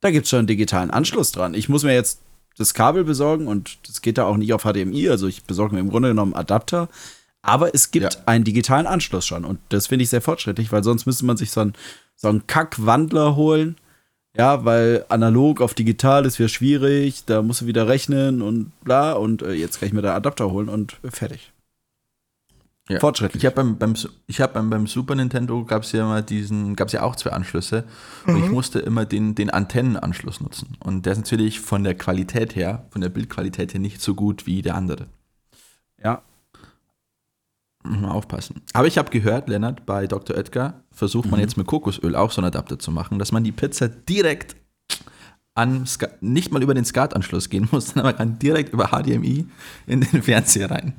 [0.00, 1.54] Da gibt es schon einen digitalen Anschluss dran.
[1.54, 2.20] Ich muss mir jetzt
[2.56, 5.80] das Kabel besorgen und das geht da auch nicht auf HDMI, also ich besorge mir
[5.80, 6.88] im Grunde genommen Adapter.
[7.42, 8.20] Aber es gibt Ja.
[8.26, 11.50] einen digitalen Anschluss schon und das finde ich sehr fortschrittlich, weil sonst müsste man sich
[11.50, 11.74] so einen,
[12.16, 13.76] so einen Kackwandler holen.
[14.36, 19.12] Ja, weil analog auf digital ist wieder schwierig, da musst du wieder rechnen und bla
[19.14, 21.52] und äh, jetzt kann ich mir da Adapter holen und fertig.
[22.88, 23.00] Ja.
[23.00, 23.42] Fortschrittlich.
[23.42, 23.94] Ich habe beim, beim,
[24.26, 27.16] ich hab beim, beim Super Nintendo gab es ja immer diesen, gab es ja auch
[27.16, 27.84] zwei Anschlüsse
[28.26, 28.44] und Mhm.
[28.44, 30.76] ich musste immer den, den Antennenanschluss nutzen.
[30.80, 34.46] Und der ist natürlich von der Qualität her, von der Bildqualität her nicht so gut
[34.46, 35.06] wie der andere.
[36.02, 36.22] Ja,
[37.84, 38.62] Muss man aufpassen.
[38.72, 40.36] Aber ich habe gehört, Lennart, bei Dr.
[40.36, 41.30] Oetker versucht Mhm.
[41.32, 44.56] man jetzt mit Kokosöl auch so einen Adapter zu machen, dass man die Pizza direkt
[45.54, 49.46] an, Ska- nicht mal über den SCART-Anschluss gehen muss, sondern man kann direkt über HDMI
[49.86, 50.94] in den Fernseher rein.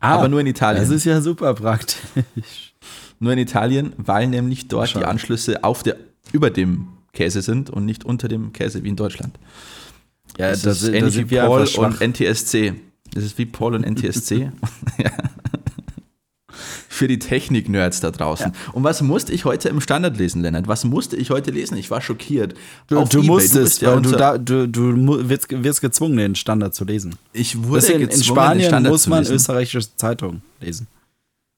[0.00, 0.82] Aber nur in Italien.
[0.82, 2.74] Ah, Das ist ja super praktisch.
[3.18, 5.04] Nur in Italien, weil nämlich dort Schade.
[5.04, 5.96] die Anschlüsse auf der,
[6.32, 9.38] über dem Käse sind und nicht unter dem Käse wie in Deutschland.
[10.38, 12.74] Ja, das ist ähnlich wie Paul und NTSC.
[13.12, 14.50] Das ist wie Paul und NTSC.
[14.98, 15.10] ja.
[17.00, 18.52] Für die Technik-Nerds da draußen.
[18.74, 20.68] Und was musste ich heute im Standard lesen, Lennart?
[20.68, 21.78] Was musste ich heute lesen?
[21.78, 22.52] Ich war schockiert.
[22.88, 26.74] Du, du musstest, bist ja weil du, da, du, du wirst, wirst gezwungen, den Standard
[26.74, 27.14] zu lesen.
[27.32, 30.88] ich wurde in, in gezwungen, den Spanien Standard muss man österreichische Zeitung lesen.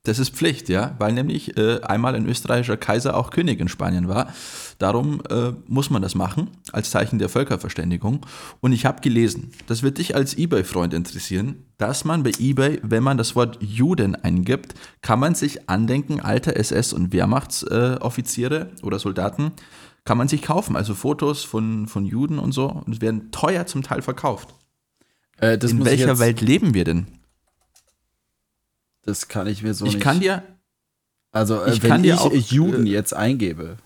[0.04, 4.08] Das ist Pflicht, ja, weil nämlich äh, einmal ein österreichischer Kaiser auch König in Spanien
[4.08, 4.32] war.
[4.78, 8.26] Darum äh, muss man das machen, als Zeichen der Völkerverständigung.
[8.60, 13.04] Und ich habe gelesen, das wird dich als eBay-Freund interessieren, dass man bei eBay, wenn
[13.04, 18.98] man das Wort Juden eingibt, kann man sich Andenken alter SS- und Wehrmachtsoffiziere äh, oder
[18.98, 19.52] Soldaten,
[20.04, 20.74] kann man sich kaufen.
[20.74, 22.66] Also Fotos von, von Juden und so.
[22.66, 24.48] Und es werden teuer zum Teil verkauft.
[25.40, 27.06] Äh, in welcher Welt leben wir denn?
[29.04, 30.02] Das kann ich mir so ich nicht.
[30.02, 30.42] kann dir
[31.32, 33.78] also, äh, ich wenn kann dir ich auch, Juden äh, jetzt eingebe,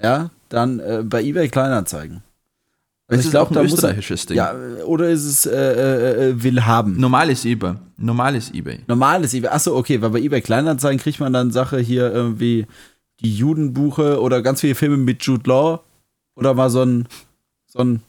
[0.00, 2.22] ja, dann äh, bei eBay Kleinanzeigen.
[3.06, 4.36] Es ich ist glaub, auch ein da muss er- österreichisches Ding.
[4.36, 4.54] Ja,
[4.86, 6.98] oder ist es äh, äh, äh, will haben?
[6.98, 7.74] Normales eBay.
[7.98, 8.80] Normales eBay.
[8.86, 9.50] Normales eBay.
[9.50, 12.66] Achso, okay, weil bei eBay Kleinanzeigen kriegt man dann Sache hier irgendwie
[13.20, 15.80] die Judenbuche oder ganz viele Filme mit Jude Law
[16.34, 17.06] oder mal so ein,
[17.66, 18.00] so ein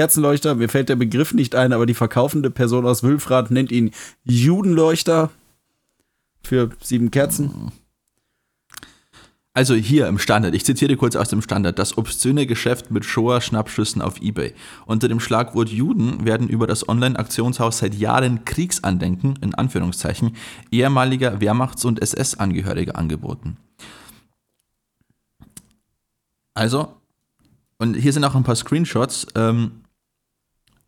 [0.00, 0.54] Kerzenleuchter.
[0.54, 3.90] Mir fällt der Begriff nicht ein, aber die verkaufende Person aus Wülfrath nennt ihn
[4.24, 5.28] Judenleuchter
[6.42, 7.70] für sieben Kerzen.
[9.52, 14.00] Also hier im Standard, ich zitiere kurz aus dem Standard, das obszöne Geschäft mit Shoah-Schnappschüssen
[14.00, 14.54] auf Ebay.
[14.86, 20.34] Unter dem Schlagwort Juden werden über das Online-Aktionshaus seit Jahren Kriegsandenken, in Anführungszeichen,
[20.70, 23.58] ehemaliger Wehrmachts- und SS-Angehöriger angeboten.
[26.54, 26.94] Also,
[27.76, 29.26] und hier sind auch ein paar Screenshots.
[29.34, 29.79] Ähm,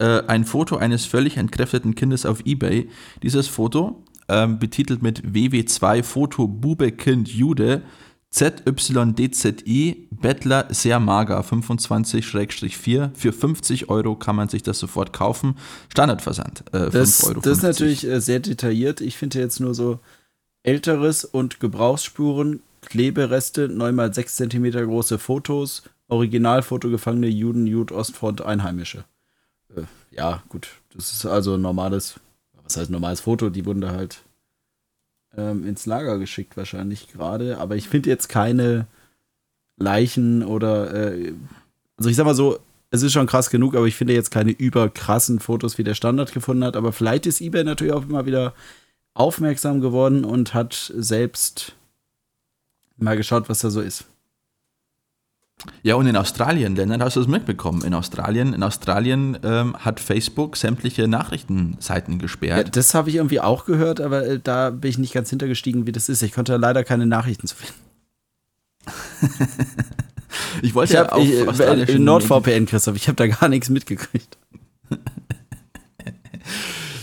[0.02, 2.88] äh, ein Foto eines völlig entkräfteten Kindes auf Ebay.
[3.22, 7.82] Dieses Foto, ähm, betitelt mit WW2 Foto Bube Kind Jude,
[8.30, 13.10] ZYDZI, Bettler sehr mager, 25-4.
[13.14, 15.56] Für 50 Euro kann man sich das sofort kaufen.
[15.90, 17.40] Standardversand, äh, 5 Das, Euro.
[17.40, 19.00] das ist natürlich äh, sehr detailliert.
[19.02, 20.00] Ich finde jetzt nur so
[20.62, 29.04] älteres und Gebrauchsspuren, Klebereste, 9x6 cm große Fotos, Originalfoto gefangene Juden, Jud, Ostfront, Einheimische.
[29.76, 30.68] Äh, ja, gut.
[30.94, 32.20] Das ist also ein normales,
[32.62, 33.50] was heißt normales Foto?
[33.50, 34.22] Die wurden da halt
[35.36, 37.58] ähm, ins Lager geschickt, wahrscheinlich gerade.
[37.58, 38.86] Aber ich finde jetzt keine
[39.76, 41.32] Leichen oder, äh,
[41.96, 42.58] also ich sag mal so,
[42.90, 46.32] es ist schon krass genug, aber ich finde jetzt keine überkrassen Fotos, wie der Standard
[46.32, 46.76] gefunden hat.
[46.76, 48.52] Aber vielleicht ist eBay natürlich auch immer wieder
[49.14, 51.74] aufmerksam geworden und hat selbst
[52.98, 54.04] mal geschaut, was da so ist.
[55.82, 57.82] Ja, und in Australien, Ländern hast du es mitbekommen.
[57.84, 62.76] In Australien, in Australien ähm, hat Facebook sämtliche Nachrichtenseiten Ja, gesperrt.
[62.76, 65.92] das habe ich irgendwie auch gehört, aber äh, da bin ich nicht ganz hintergestiegen, wie
[65.92, 66.22] das ist.
[66.22, 67.74] Ich konnte leider keine Nachrichten zu finden.
[70.62, 71.12] ich wollte Ich ja habe
[71.48, 74.36] auf äh, NordVPN, Christoph, ich habe da gar nichts mitgekriegt.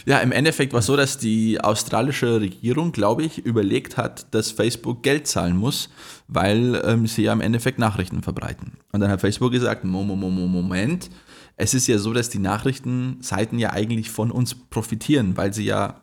[0.10, 4.50] Ja, im Endeffekt war es so, dass die australische Regierung, glaube ich, überlegt hat, dass
[4.50, 5.90] Facebook Geld zahlen muss,
[6.28, 8.72] weil ähm, sie ja im Endeffekt Nachrichten verbreiten.
[8.92, 11.12] Und dann hat Facebook gesagt, Mo- Mo- Mo- Mo- Moment,
[11.58, 16.02] es ist ja so, dass die Nachrichtenseiten ja eigentlich von uns profitieren, weil sie ja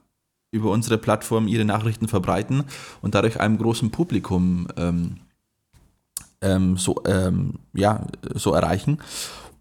[0.52, 2.62] über unsere Plattform ihre Nachrichten verbreiten
[3.02, 5.16] und dadurch einem großen Publikum ähm,
[6.42, 8.98] ähm, so, ähm, ja, so erreichen.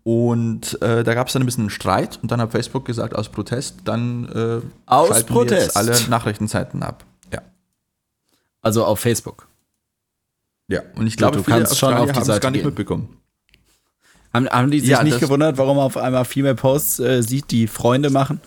[0.08, 3.16] Und äh, da gab es dann ein bisschen einen Streit und dann hat Facebook gesagt,
[3.16, 5.66] aus Protest, dann äh, Aus schalten wir Protest.
[5.66, 7.04] jetzt alle Nachrichtenseiten ab.
[7.34, 7.42] Ja.
[8.62, 9.48] Also auf Facebook.
[10.68, 12.68] Ja, und ich glaube, du viele kannst schon auf die Seite gar nicht gehen.
[12.68, 13.18] mitbekommen.
[14.32, 17.24] Haben, haben die sich Ja, nicht gewundert, warum man auf einmal viel mehr Posts äh,
[17.24, 18.40] sieht, die Freunde machen?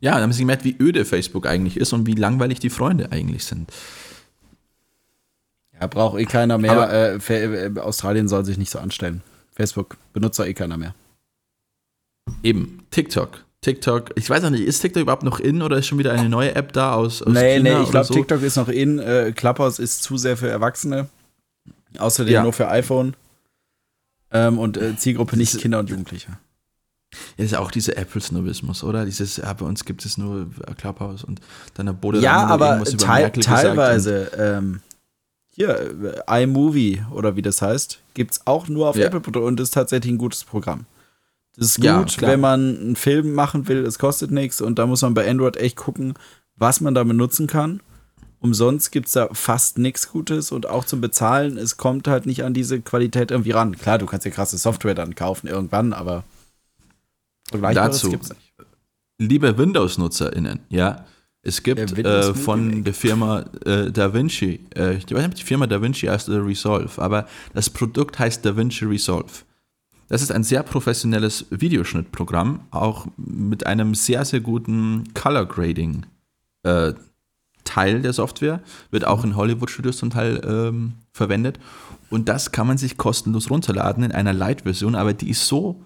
[0.00, 3.12] Ja, dann haben sie gemerkt, wie öde Facebook eigentlich ist und wie langweilig die Freunde
[3.12, 3.70] eigentlich sind.
[5.80, 6.72] Ja, braucht eh keiner mehr.
[6.72, 9.22] Aber- äh, äh, Australien soll sich nicht so anstellen.
[9.62, 10.94] Facebook benutzt doch eh keiner mehr.
[12.42, 13.44] Eben, TikTok.
[13.60, 16.28] TikTok, ich weiß auch nicht, ist TikTok überhaupt noch in oder ist schon wieder eine
[16.28, 18.14] neue App da aus, aus nee, China nee, ich glaube, so?
[18.14, 18.98] TikTok ist noch in.
[18.98, 21.08] Äh, Clubhouse ist zu sehr für Erwachsene.
[21.98, 22.42] Außerdem Ja.
[22.42, 23.14] nur für iPhone.
[24.32, 26.38] Ähm, und äh, Zielgruppe nicht Kinder und Jugendliche.
[27.36, 29.04] Ja, ist ja auch dieser Apple-Snobismus, oder?
[29.04, 31.40] Dieses, ja, bei uns gibt es nur Clubhouse und
[31.74, 34.80] dann wurde Ja, dann noch aber gesagt teilweise, ähm,
[35.54, 39.06] hier, äh, iMovie oder wie das heißt, gibt es auch nur auf Ja.
[39.06, 40.86] Apple und ist tatsächlich ein gutes Programm.
[41.56, 41.84] Das ist gut,
[42.20, 45.28] Ja, wenn man einen Film machen will, es kostet nichts und da muss man bei
[45.28, 46.14] Android echt gucken,
[46.56, 47.80] was man da benutzen kann.
[48.40, 52.42] Umsonst gibt es da fast nichts Gutes und auch zum Bezahlen, es kommt halt nicht
[52.42, 53.76] an diese Qualität irgendwie ran.
[53.76, 56.24] Klar, du kannst dir krasse Software dann kaufen irgendwann, aber
[57.52, 58.18] Dazu.
[59.18, 61.04] Liebe Windows-NutzerInnen, ja,
[61.42, 65.66] es gibt äh, von der Firma äh, DaVinci, äh, ich weiß nicht, ob die Firma
[65.66, 69.32] DaVinci heißt oder Resolve, aber das Produkt heißt DaVinci Resolve.
[70.08, 76.06] Das ist ein sehr professionelles Videoschnittprogramm, auch mit einem sehr, sehr guten Color Grading
[76.62, 76.92] äh,
[77.64, 81.58] Teil der Software, wird auch in Hollywood-Studios zum Teil ähm, verwendet.
[82.10, 85.82] Und das kann man sich kostenlos runterladen in einer Light-Version, aber die ist so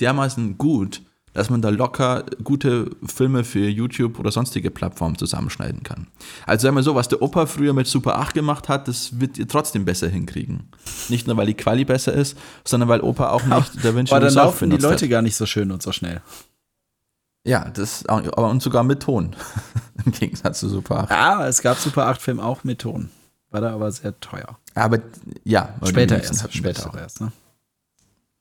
[0.00, 1.02] dermaßen gut,
[1.36, 6.06] dass man da locker gute Filme für YouTube oder sonstige Plattformen zusammenschneiden kann.
[6.46, 9.36] Also sagen wir so, was der Opa früher mit Super 8 gemacht hat, das wird
[9.36, 10.70] ihr trotzdem besser hinkriegen.
[11.10, 14.32] Nicht nur, weil die Quali besser ist, sondern weil Opa auch nicht DaVinci Aber dann
[14.32, 15.10] laufen die Leute hat.
[15.10, 16.22] gar nicht so schön und so schnell.
[17.44, 19.36] Ja, das, aber und sogar mit Ton.
[20.06, 21.10] Im Gegensatz zu Super 8.
[21.10, 23.10] Ja, es gab Super 8 Film auch mit Ton.
[23.50, 24.58] War da aber sehr teuer.
[24.74, 25.00] Aber
[25.44, 25.74] ja.
[25.84, 27.30] Später erst, später auch erst, ne?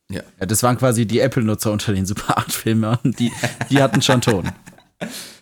[0.09, 0.21] Ja.
[0.39, 2.99] Ja, das waren quasi die Apple-Nutzer unter den Super 8-Filmern.
[3.17, 3.31] Die,
[3.69, 4.51] die hatten schon Ton.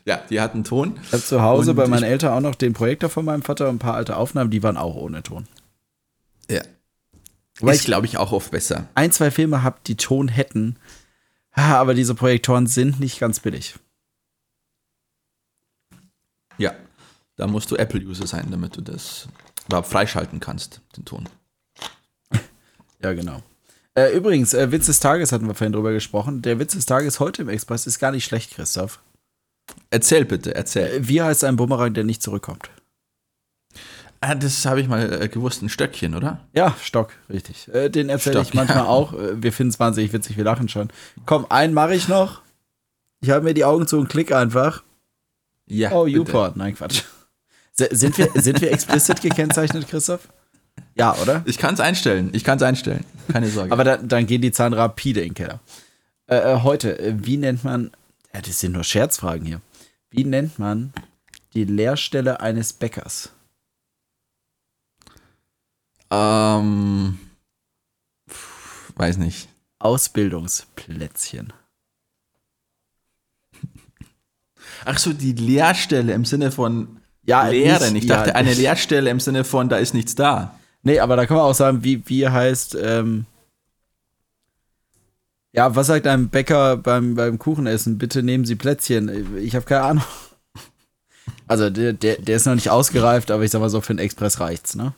[0.05, 0.99] Ja, die hatten Ton.
[1.03, 3.69] Ich habe zu Hause Und bei meinen Eltern auch noch den Projektor von meinem Vater
[3.69, 5.47] und ein paar alte Aufnahmen, die waren auch ohne Ton.
[6.51, 6.61] Ja.
[7.61, 8.89] Weil ist, ich- glaube ich, auch oft besser.
[8.95, 10.75] Ein, zwei Filme hab, die Ton hätten,
[11.53, 13.75] aber diese Projektoren sind nicht ganz billig.
[16.57, 16.73] Ja.
[17.37, 19.27] Da musst du Apple-User sein, damit du das
[19.67, 21.29] überhaupt freischalten kannst, den Ton.
[23.01, 23.41] Ja, genau.
[23.95, 26.41] Äh, übrigens, äh, Witz des Tages hatten wir vorhin drüber gesprochen.
[26.41, 28.99] Der Witz des Tages heute im Express ist gar nicht schlecht, Christoph.
[29.91, 30.87] Erzähl bitte, erzähl.
[30.87, 32.69] Äh, Wie heißt ein Bumerang, der nicht zurückkommt?
[34.19, 36.39] Ah, das habe ich mal äh, gewusst, ein Stöckchen, oder?
[36.53, 37.67] Ja, Stock, richtig.
[37.73, 38.85] Äh, den erzähle ich manchmal ja.
[38.87, 39.13] auch.
[39.13, 40.89] Wir finden es wahnsinnig witzig, wir lachen schon.
[41.25, 42.41] Komm, einen mache ich noch.
[43.21, 44.83] Ich habe mir die Augen zu und klick einfach.
[45.67, 45.91] Ja.
[45.91, 46.21] Oh, bitte.
[46.21, 46.55] Uport.
[46.57, 47.03] Nein, Quatsch.
[47.73, 50.27] Sind wir, sind wir explicit gekennzeichnet, Christoph?
[50.95, 51.41] Ja, oder?
[51.45, 52.29] Ich kann es einstellen.
[52.33, 53.03] Ich kann es einstellen.
[53.31, 53.71] Keine Sorge.
[53.71, 55.59] Aber dann, dann gehen die Zahlen rapide in den Keller.
[56.27, 57.91] Äh, äh, heute, äh, wie nennt man,
[58.33, 59.61] ja, das sind nur Scherzfragen hier.
[60.11, 60.93] Wie nennt man
[61.53, 63.29] die Leerstelle eines Bäckers?
[66.11, 67.17] ähm,
[68.29, 69.49] pf, weiß nicht.
[69.79, 71.51] Ausbildungsplätzchen.
[74.85, 79.19] Ach so, die Leerstelle im Sinne von Ja, nicht- Ich dachte, ja, eine Leerstelle im
[79.19, 80.59] Sinne von, da ist nichts da.
[80.83, 83.25] Nee, aber da kann man auch sagen, wie, wie heißt, ähm,
[85.53, 87.97] ja, was sagt ein Bäcker beim, beim Kuchenessen?
[87.97, 89.37] Bitte nehmen Sie Plätzchen.
[89.37, 90.03] Ich habe keine Ahnung.
[91.47, 93.99] Also, der, der, der ist noch nicht ausgereift, aber ich sag mal so, für den
[93.99, 94.93] Express reicht's, ne?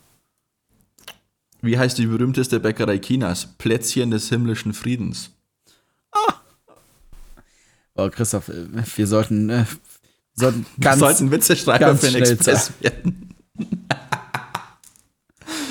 [1.62, 3.48] Wie heißt die berühmteste Bäckerei Chinas?
[3.58, 5.32] Plätzchen des himmlischen Friedens.
[7.96, 9.66] Oh, Christoph, äh, wir sollten, äh, wir
[10.36, 13.36] sollten ganz, Wir sollten Witzeschreiber ganz für den Express werden.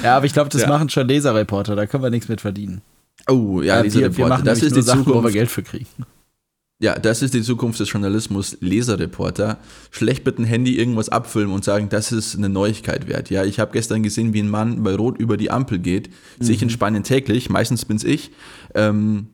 [0.04, 0.68] ja, aber ich glaube, das Ja.
[0.68, 2.82] machen schon Leserreporter, da können wir nichts mit verdienen.
[3.28, 5.34] Oh, ja, Äh, diese wir, wir machen Das ist die Sachen, wo wir Zukunft.
[5.34, 5.86] Geld für kriegen.
[6.80, 8.58] Ja, das ist die Zukunft des Journalismus.
[8.60, 9.58] Leserreporter.
[9.90, 13.30] Schlecht mit dem Handy irgendwas abfilmen und sagen, das ist eine Neuigkeit wert.
[13.30, 16.10] Ja, ich habe gestern gesehen, wie ein Mann bei Rot über die Ampel geht.
[16.40, 16.64] Sehe ich Mhm.
[16.64, 17.48] in Spanien täglich.
[17.48, 18.32] Meistens bin's ich.
[18.74, 19.28] Ähm,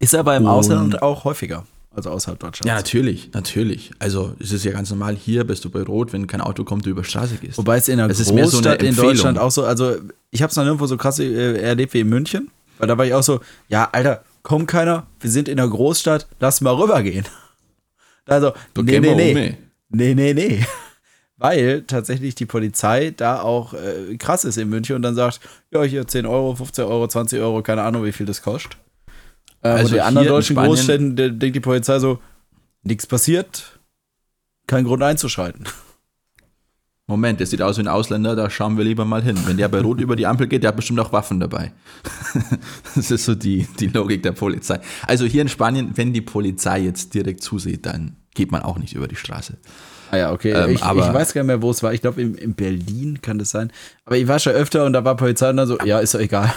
[0.00, 1.64] Ist aber im Ausland auch häufiger,
[1.94, 2.66] also außerhalb Deutschlands.
[2.66, 3.92] ja, natürlich, natürlich.
[3.98, 5.14] Also es ist ja ganz normal.
[5.14, 7.58] Hier bist du bei Rot, wenn kein Auto kommt, du über Straße gehst.
[7.58, 8.96] Wobei es in einer Es mehr so Großstadt in.
[8.96, 9.96] Deutschland auch so, also
[10.30, 13.06] ich habe es noch nirgendwo so krass äh, erlebt wie in München, weil da war
[13.06, 17.24] ich auch so, ja, Alter, kommt keiner, wir sind in einer Großstadt, lass mal rübergehen.
[18.26, 19.58] Also, nee, nee, nee,
[19.90, 20.66] nee, nee, nee.
[21.36, 25.82] Weil tatsächlich die Polizei da auch äh, krass ist in München und dann sagt, ja,
[25.82, 28.78] hier 10 Euro, 15 Euro, 20 Euro, keine Ahnung, wie viel das kostet.
[29.64, 32.20] Äh, Also und in anderen in deutschen Spanien- Großstädten denkt die Polizei so,
[32.82, 33.80] nichts passiert,
[34.66, 35.64] kein Grund einzuschreiten.
[37.06, 39.36] Moment, der sieht aus wie ein Ausländer, da schauen wir lieber mal hin.
[39.44, 41.72] Wenn der bei Rot über die Ampel geht, der hat bestimmt auch Waffen dabei.
[42.94, 44.80] das ist so die, die Logik der Polizei.
[45.06, 48.94] Also hier in Spanien, wenn die Polizei jetzt direkt zusieht, dann geht man auch nicht
[48.94, 49.58] über die Straße.
[50.12, 50.52] Ah ja, okay.
[50.52, 51.92] Ähm, ich, ich aber- weiß gar nicht mehr, wo es war.
[51.92, 53.70] Ich glaube, in, in Berlin kann das sein.
[54.06, 56.20] Aber ich war schon öfter und da war Polizei und dann so, ja, ist doch
[56.20, 56.54] egal.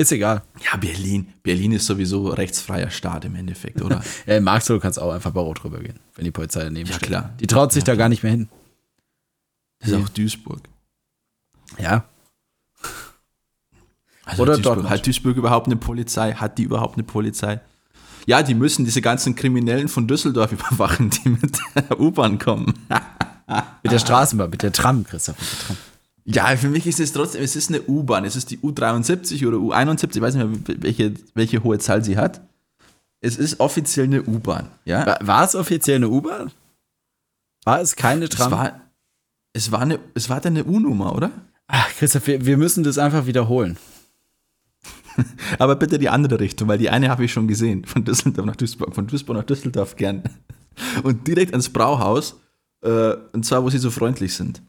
[0.00, 0.42] Ist egal.
[0.64, 1.34] Ja, Berlin.
[1.42, 4.02] Berlin ist sowieso rechtsfreier Staat im Endeffekt, oder?
[4.26, 6.96] Ja, in Marxloh kannst du auch einfach bei Rot rübergehen, wenn die Polizei daneben Ja,
[6.96, 7.08] steht.
[7.08, 7.30] klar.
[7.38, 8.48] Die traut sich da gar nicht mehr hin.
[9.80, 10.60] Das ist auch Duisburg.
[11.78, 12.04] Ja.
[14.24, 14.90] Also Oder Duisburg, Dortmund.
[14.90, 16.32] hat Duisburg überhaupt eine Polizei?
[16.32, 17.60] Hat die überhaupt eine Polizei?
[18.24, 22.72] Ja, die müssen diese ganzen Kriminellen von Düsseldorf überwachen, die mit der U-Bahn kommen.
[23.82, 25.36] Mit der Straßenbahn, mit der Tram, Christoph.
[25.38, 25.76] Mit der Tram.
[26.24, 29.56] Ja, für mich ist es trotzdem, es ist eine U-Bahn, es ist die U73 oder
[29.56, 32.40] U71, ich weiß nicht mehr, welche, welche hohe Zahl sie hat.
[33.20, 35.06] Es ist offiziell eine U-Bahn, ja.
[35.06, 36.50] War, war es offiziell eine U-Bahn?
[37.64, 38.52] War es keine Es Tram?
[38.52, 38.80] war,
[39.52, 41.30] es war eine, es war dann eine U-Nummer, oder?
[41.66, 43.76] Ach, Christoph, wir, wir müssen das einfach wiederholen.
[45.58, 48.56] Aber bitte die andere Richtung, weil die eine habe ich schon gesehen, von Düsseldorf nach
[48.56, 50.22] Duisburg, von Duisburg nach Düsseldorf gern.
[51.02, 52.40] Und direkt ans Brauhaus,
[52.82, 54.62] äh, und zwar, wo sie so freundlich sind.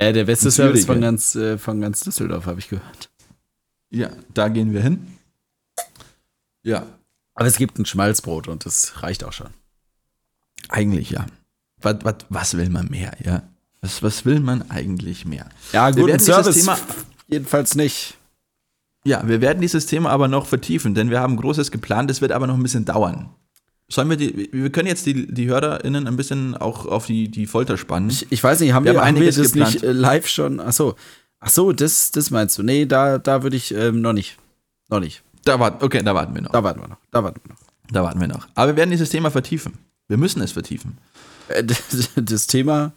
[0.00, 3.10] Ja, der beste Service von ganz, äh, von ganz Düsseldorf, habe ich gehört.
[3.90, 5.18] Ja, da gehen wir hin.
[6.62, 6.86] Ja,
[7.34, 9.48] Aber es gibt ein Schmalzbrot und das reicht auch schon.
[10.68, 11.26] eigentlich ja.
[11.82, 13.42] Was, was, was will man mehr, ja?
[13.80, 15.48] Was, was will man eigentlich mehr?
[15.72, 16.78] Ja, guten Service Thema-
[17.28, 18.18] jedenfalls nicht.
[19.04, 22.32] Ja, wir werden dieses Thema aber noch vertiefen, denn wir haben Großes geplant, es wird
[22.32, 23.30] aber noch ein bisschen dauern.
[23.92, 27.46] Sollen wir die, wir können jetzt die, die HörerInnen ein bisschen auch auf die, die
[27.46, 28.08] Folter spannen.
[28.08, 29.74] Ich, ich weiß nicht, haben Wir wir, haben wir das geplant.
[29.74, 30.60] nicht äh, live schon?
[30.60, 30.94] Ach so.
[31.40, 32.62] Ach so, das, das meinst du.
[32.62, 34.38] Nee, da, da würde ich ähm, noch nicht.
[34.88, 35.22] Noch nicht.
[35.44, 36.52] Da warten, okay, da warten wir noch.
[36.52, 36.98] Da warten wir noch.
[37.10, 37.60] Da warten wir noch.
[37.90, 38.46] Da warten wir noch.
[38.54, 39.78] Aber wir werden dieses Thema vertiefen.
[40.06, 40.98] Wir müssen es vertiefen.
[41.48, 41.64] Äh,
[42.16, 42.92] das, Thema.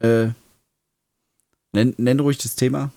[0.00, 0.28] Äh,
[1.72, 2.90] nenn, nenn ruhig das Thema.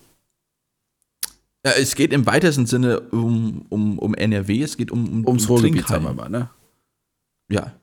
[1.65, 5.45] Ja, es geht im weitesten Sinne um, um, um NRW, es geht um, um Ums
[5.45, 6.49] um Ruhrgebiet, sagen wir mal, ne?
[7.49, 7.73] Ja,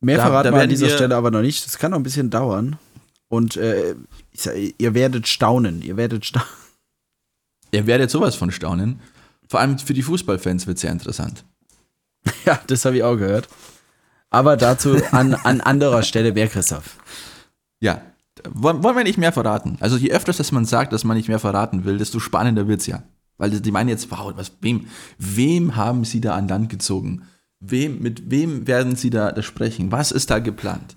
[0.00, 1.64] Mehr Da- verraten da wir an dieser Stelle aber noch nicht.
[1.66, 2.78] Das kann noch ein bisschen dauern.
[3.28, 3.96] Und äh,
[4.34, 5.82] sag, ihr werdet staunen.
[5.82, 6.48] Ihr werdet staunen.
[7.72, 9.00] ihr werdet sowas von staunen.
[9.48, 11.44] Vor allem für die Fußballfans wird es sehr interessant.
[12.44, 13.48] Ja, das habe ich auch gehört.
[14.30, 16.96] Aber dazu an, an anderer Stelle mehr, Christoph.
[17.80, 18.02] Ja,
[18.48, 19.76] wollen, wir nicht mehr verraten?
[19.80, 22.86] Also je öfters, dass man sagt, dass man nicht mehr verraten will, desto spannender wird's
[22.86, 23.02] ja.
[23.38, 24.86] Weil die meinen jetzt, wow, was, wem,
[25.18, 27.22] wem haben sie da an Land gezogen?
[27.60, 29.90] Wem, mit wem werden sie da, da sprechen?
[29.90, 30.96] Was ist da geplant?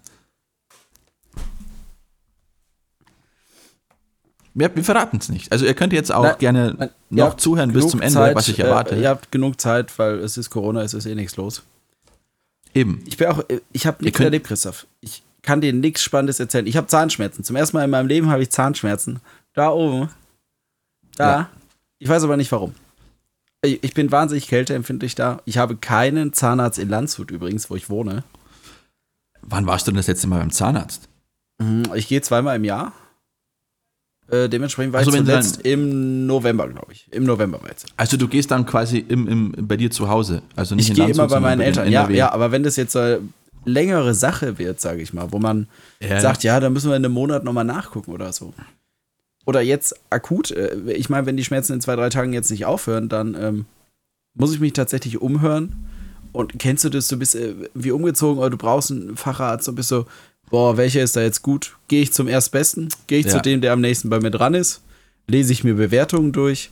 [4.53, 5.51] Wir, wir verraten es nicht.
[5.51, 8.47] Also ihr könnt jetzt auch Nein, gerne nein, noch zuhören bis zum Ende, Zeit, was
[8.47, 8.95] ich erwarte.
[8.95, 11.63] Äh, ihr habt genug Zeit, weil es ist Corona, es ist eh nichts los.
[12.73, 13.01] Eben.
[13.05, 14.85] Ich bin auch, ich habe nichts erlebt, Christoph.
[15.01, 16.67] Ich kann dir nichts Spannendes erzählen.
[16.67, 17.43] Ich habe Zahnschmerzen.
[17.43, 19.21] Zum ersten Mal in meinem Leben habe ich Zahnschmerzen.
[19.53, 20.09] Da oben.
[21.15, 21.31] Da.
[21.31, 21.49] Ja.
[21.99, 22.75] Ich weiß aber nicht warum.
[23.61, 25.41] Ich ich bin wahnsinnig kälteempfindlich da.
[25.45, 28.23] Ich habe keinen Zahnarzt in Landshut übrigens, wo ich wohne.
[29.41, 31.09] Wann warst du denn das letzte Mal beim Zahnarzt?
[31.61, 32.93] Mhm, Ich gehe zweimal im Jahr.
[34.29, 37.07] Äh, dementsprechend war Also ich zuletzt im November, glaube ich.
[37.11, 37.87] Im November war jetzt.
[37.97, 40.43] Also du gehst dann quasi im, im, bei dir zu Hause.
[40.55, 41.89] Also nicht Ich gehe immer bei meinen Eltern.
[41.91, 43.21] Ja, ja, aber wenn das jetzt so eine
[43.65, 45.67] längere Sache wird, sage ich mal, wo man
[45.99, 48.53] Ja, sagt, ja, da müssen wir in einem Monat nochmal nachgucken oder so.
[49.49, 52.65] Oder jetzt akut, äh, ich meine, wenn die Schmerzen in zwei, drei Tagen jetzt nicht
[52.67, 53.65] aufhören, dann ähm,
[54.37, 55.75] muss ich mich tatsächlich umhören.
[56.33, 59.73] Und kennst du das, du bist äh, wie umgezogen oder du brauchst einen Facharzt und
[59.73, 60.05] bist so,
[60.51, 61.77] boah, welcher ist da jetzt gut?
[61.87, 62.89] Gehe ich zum Erstbesten?
[63.07, 63.31] Gehe ich Ja.
[63.31, 64.83] zu dem, der am nächsten bei mir dran ist?
[65.25, 66.69] Lese ich mir Bewertungen durch?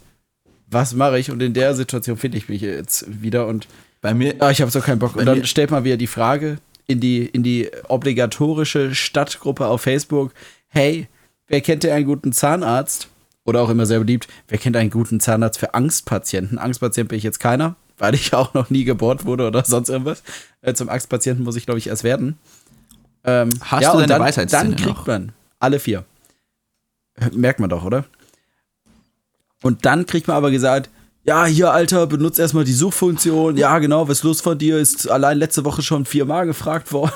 [0.69, 1.31] Was mache ich?
[1.31, 3.67] Und in der Situation finde ich mich jetzt wieder und
[4.01, 5.15] Bei mir, Ah, ich habe so keinen Bock.
[5.15, 10.31] Und dann stellt man wieder die Frage in die, in die obligatorische Stadtgruppe auf Facebook:
[10.67, 11.07] Hey,
[11.47, 13.09] wer kennt denn einen guten Zahnarzt?
[13.45, 16.57] Oder auch immer sehr beliebt, wer kennt einen guten Zahnarzt für Angstpatienten?
[16.57, 20.21] Angstpatient bin ich jetzt keiner, weil ich auch noch nie gebohrt wurde oder sonst irgendwas.
[20.61, 22.37] Äh, zum Angstpatienten muss ich, glaube ich, erst werden.
[23.23, 25.07] Ähm, Hast ja, du deine dann, Weisheitszähne Dann kriegt noch?
[25.07, 26.03] man alle vier.
[27.31, 28.03] Merkt man doch, oder?
[29.63, 30.89] Und dann kriegt man aber gesagt,
[31.23, 33.57] ja, hier, Alter, benutzt erstmal die Suchfunktion.
[33.57, 34.77] Ja, genau, was ist los von dir?
[34.77, 37.11] Ist allein letzte Woche schon viermal gefragt worden.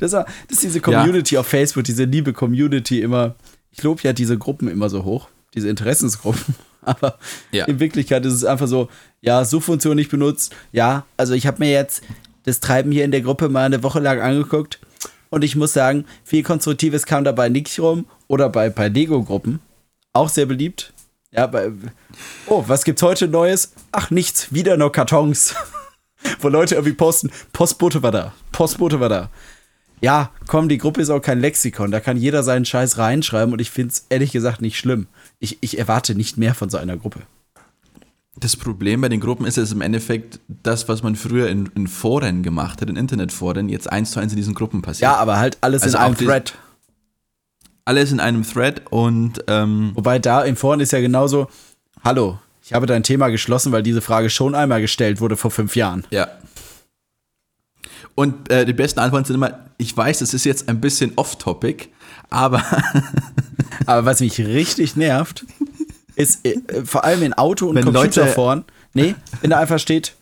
[0.00, 3.34] Das, war, das ist diese Community auf Facebook, diese liebe Community immer.
[3.70, 6.54] Ich lobe ja diese Gruppen immer so hoch, diese Interessensgruppen.
[6.82, 7.18] Aber
[7.52, 7.66] Ja.
[7.66, 8.88] in Wirklichkeit ist es einfach so,
[9.20, 10.54] ja, Suchfunktion nicht benutzt.
[10.72, 12.02] Ja, also ich habe mir jetzt
[12.44, 14.78] das Treiben hier in der Gruppe mal eine Woche lang angeguckt.
[15.30, 18.06] Und ich muss sagen, viel Konstruktives kam dabei nicht rum.
[18.28, 19.60] Oder bei, bei Lego-Gruppen.
[20.14, 20.92] Auch sehr beliebt.
[21.30, 21.70] Ja, bei,
[22.46, 23.72] oh, was gibt's heute Neues?
[23.92, 25.54] Ach, nichts, wieder nur Kartons.
[26.40, 29.30] Wo Leute irgendwie posten, Postbote war da, Postbote war da.
[30.00, 31.90] Ja, komm, die Gruppe ist auch kein Lexikon.
[31.90, 35.06] Da kann jeder seinen Scheiß reinschreiben und ich finde es ehrlich gesagt nicht schlimm.
[35.38, 37.20] Ich, ich erwarte nicht mehr von so einer Gruppe.
[38.36, 41.88] Das Problem bei den Gruppen ist es im Endeffekt, das, was man früher in, in
[41.88, 45.10] Foren gemacht hat, in Internetforen, jetzt eins zu eins in diesen Gruppen passiert.
[45.10, 46.54] Ja, aber halt alles Also in einem Thread.
[47.84, 51.48] Alles in einem Thread und ähm, Wobei da in Foren ist ja genauso,
[52.04, 55.74] hallo, ich habe dein Thema geschlossen, weil diese Frage schon einmal gestellt wurde vor fünf
[55.74, 56.04] Jahren.
[56.10, 56.28] ja.
[58.18, 61.88] Und äh, die besten Antworten sind immer, ich weiß, das ist jetzt ein bisschen off-topic,
[62.30, 62.62] aber
[63.86, 65.46] Aber was mich richtig nervt,
[66.16, 70.14] ist äh, vor allem in Auto- und Wenn Leute- Computerforen, nee, wenn da einfach steht,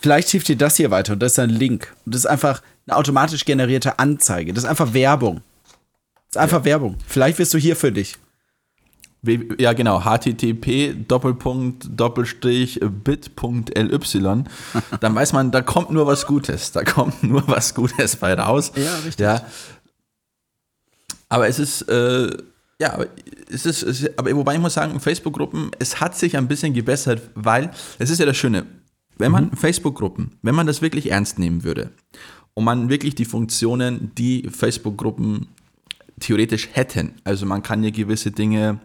[0.00, 1.92] vielleicht hilft dir das hier weiter und das ist ein Link.
[2.06, 4.52] Und das ist einfach eine automatisch generierte Anzeige.
[4.54, 5.42] Das ist einfach Werbung.
[6.30, 6.96] Das ist einfach Werbung.
[7.06, 8.16] Vielleicht wirst du hier für dich.
[9.58, 10.04] Ja, genau.
[10.04, 14.44] http Doppelpunkt Doppelstrich bit.ly.
[15.00, 16.72] Dann weiß man, da kommt nur was Gutes.
[16.72, 18.72] Da kommt nur was Gutes bei raus.
[18.74, 19.20] Ja, richtig.
[19.20, 19.46] Ja.
[21.28, 22.36] Aber es ist, äh,
[22.80, 22.98] ja,
[23.48, 26.74] es ist, es ist, aber wobei ich muss sagen, Facebook-Gruppen, es hat sich ein bisschen
[26.74, 28.66] gebessert, weil, es ist ja das Schöne,
[29.18, 31.90] wenn man Facebook-Gruppen, wenn man das wirklich ernst nehmen würde
[32.54, 35.46] und man wirklich die Funktionen, die Facebook-Gruppen
[36.18, 38.80] theoretisch hätten, also man kann ja gewisse Dinge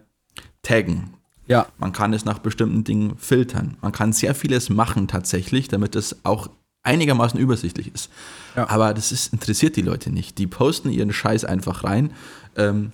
[0.62, 1.10] taggen,
[1.46, 1.66] Ja.
[1.78, 3.76] man kann es nach bestimmten Dingen filtern.
[3.80, 6.48] Man kann sehr vieles machen tatsächlich, damit es auch
[6.82, 8.10] einigermaßen übersichtlich ist.
[8.56, 8.68] Ja.
[8.68, 10.38] Aber das ist, interessiert die Leute nicht.
[10.38, 12.12] Die posten ihren Scheiß einfach rein
[12.56, 12.92] ähm,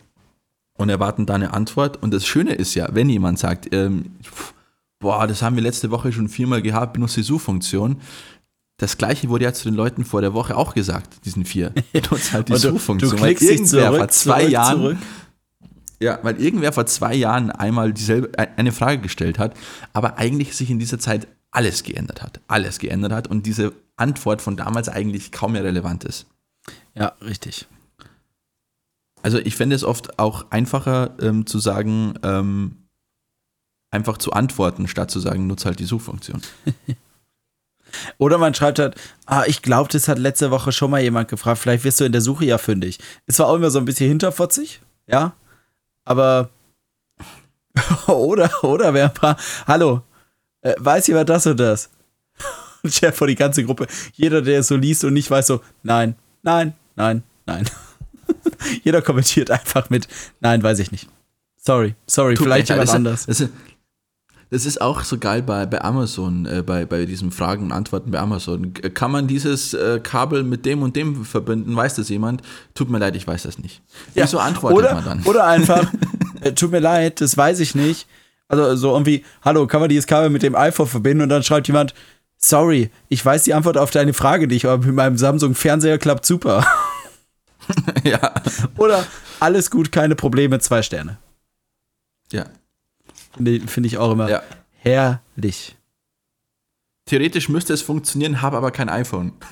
[0.77, 2.03] und erwarten da eine Antwort.
[2.03, 4.55] Und das Schöne ist ja, wenn jemand sagt, ähm, pff,
[5.01, 8.01] boah, das haben wir letzte Woche schon viermal gehabt, benutze die Suchfunktion.
[8.79, 11.73] Das gleiche wurde ja zu den Leuten vor der Woche auch gesagt, diesen vier.
[11.93, 13.13] Benutze halt die Suchfunktion.
[13.13, 14.97] du klickst dich zurück, vor zwei zurück, Jahren zurück.
[16.01, 19.55] Ja, weil irgendwer vor zwei Jahren einmal dieselbe e- eine Frage gestellt hat,
[19.93, 22.41] aber eigentlich sich in dieser Zeit alles geändert hat.
[22.49, 26.27] Alles geändert hat und diese Antwort von damals eigentlich kaum mehr relevant ist.
[26.95, 27.67] Ja, richtig.
[29.23, 32.77] Also ich fände es oft auch einfacher ähm, zu sagen, ähm,
[33.91, 36.43] einfach zu antworten, statt zu sagen, nutze halt die Suchfunktion.
[38.19, 41.59] Oder man schreibt halt, ah, ich glaube, das hat letzte Woche schon mal jemand gefragt,
[41.61, 42.99] vielleicht wirst du in der Suche ja fündig.
[43.27, 45.35] Es war auch immer so ein bisschen hinterfotzig, ja,
[46.05, 46.51] aber
[48.07, 49.37] oder, oder wer ein paar,
[49.67, 50.03] hallo,
[50.63, 51.91] äh, weiß jemand das und das?
[52.83, 55.63] Und Chef vor die ganze Gruppe, jeder, der es so liest und nicht weiß, so,
[55.83, 57.65] nein, nein, nein, nein.
[58.85, 60.07] jeder kommentiert einfach mit,
[60.41, 61.09] nein, weiß ich nicht.
[61.57, 63.25] Sorry, sorry, Tut vielleicht jemand anders.
[63.25, 63.49] Das, das
[64.55, 68.21] ist auch so geil bei, bei Amazon, äh, bei, bei diesen Fragen und Antworten bei
[68.21, 68.73] Amazon.
[68.73, 71.75] Kann man dieses äh, Kabel mit dem und dem verbinden?
[71.75, 72.43] Weiß das jemand?
[72.75, 73.83] Tut mir leid, ich weiß das nicht.
[74.15, 75.23] Ja, Wieso antwortet oder, man dann?
[75.25, 75.93] Oder einfach,
[76.41, 78.07] äh, tut mir leid, das weiß ich nicht.
[78.47, 81.25] Also so irgendwie, hallo, kann man dieses Kabel mit dem iPhone verbinden?
[81.25, 81.93] Und dann schreibt jemand,
[82.37, 86.65] sorry, ich weiß die Antwort auf deine Frage nicht, aber mit meinem Samsung-Fernseher klappt super.
[88.05, 88.35] ja.
[88.77, 89.05] Oder
[89.41, 91.19] alles gut, keine Probleme, zwei Sterne.
[92.31, 92.45] ja.
[93.35, 94.43] Finde find ich auch immer Ja.
[94.81, 95.77] herrlich.
[97.07, 99.33] Theoretisch müsste es funktionieren, habe aber kein iPhone.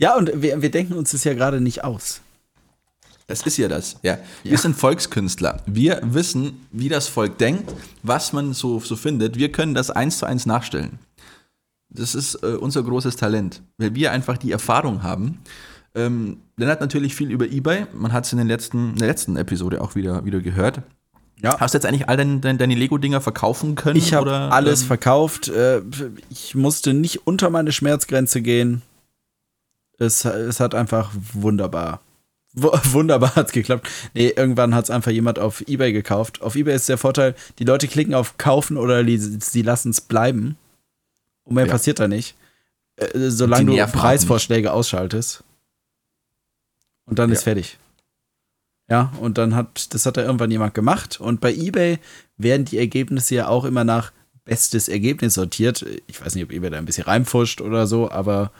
[0.00, 2.20] Ja, und wir, wir denken uns das ja gerade nicht aus.
[3.26, 3.96] Das ist ja das.
[4.02, 4.18] Ja.
[4.44, 5.60] Wir sind Volkskünstler.
[5.66, 7.74] Wir wissen, wie das Volk denkt,
[8.04, 9.36] was man so, so findet.
[9.36, 10.98] Wir können das eins zu eins nachstellen.
[11.90, 15.40] Das ist äh, unser großes Talent, weil wir einfach die Erfahrung haben.
[15.94, 17.86] Ähm, Lennart natürlich viel über Ebay.
[17.94, 20.82] Man hat es in, den letzten, in der letzten Episode auch wieder, wieder gehört.
[21.42, 21.58] Ja.
[21.60, 23.96] Hast du jetzt eigentlich all deine, deine, deine Lego-Dinger verkaufen können?
[23.96, 25.48] Ich habe oder, alles ähm, verkauft.
[25.48, 25.82] Äh,
[26.30, 28.82] Ich musste nicht unter meine Schmerzgrenze gehen.
[29.98, 32.00] Es, es hat einfach wunderbar.
[32.54, 33.88] wu- Wunderbar hat es geklappt.
[34.14, 36.42] Nee, irgendwann hat es einfach jemand auf Ebay gekauft.
[36.42, 40.00] Auf Ebay ist der Vorteil, die Leute klicken auf kaufen oder die- sie lassen es
[40.00, 40.56] bleiben.
[41.44, 41.72] Und mehr Ja.
[41.72, 42.36] passiert da nicht.
[42.96, 45.44] Äh, Solange du Preisvorschläge ausschaltest.
[47.08, 47.34] Und dann Ja.
[47.36, 47.78] ist fertig.
[48.90, 51.20] Ja, und dann hat, das hat da irgendwann jemand gemacht.
[51.20, 51.98] Und bei eBay
[52.38, 54.12] werden die Ergebnisse ja auch immer nach
[54.44, 55.84] bestes Ergebnis sortiert.
[56.06, 58.50] Ich weiß nicht, ob eBay da ein bisschen reinfuscht oder so, aber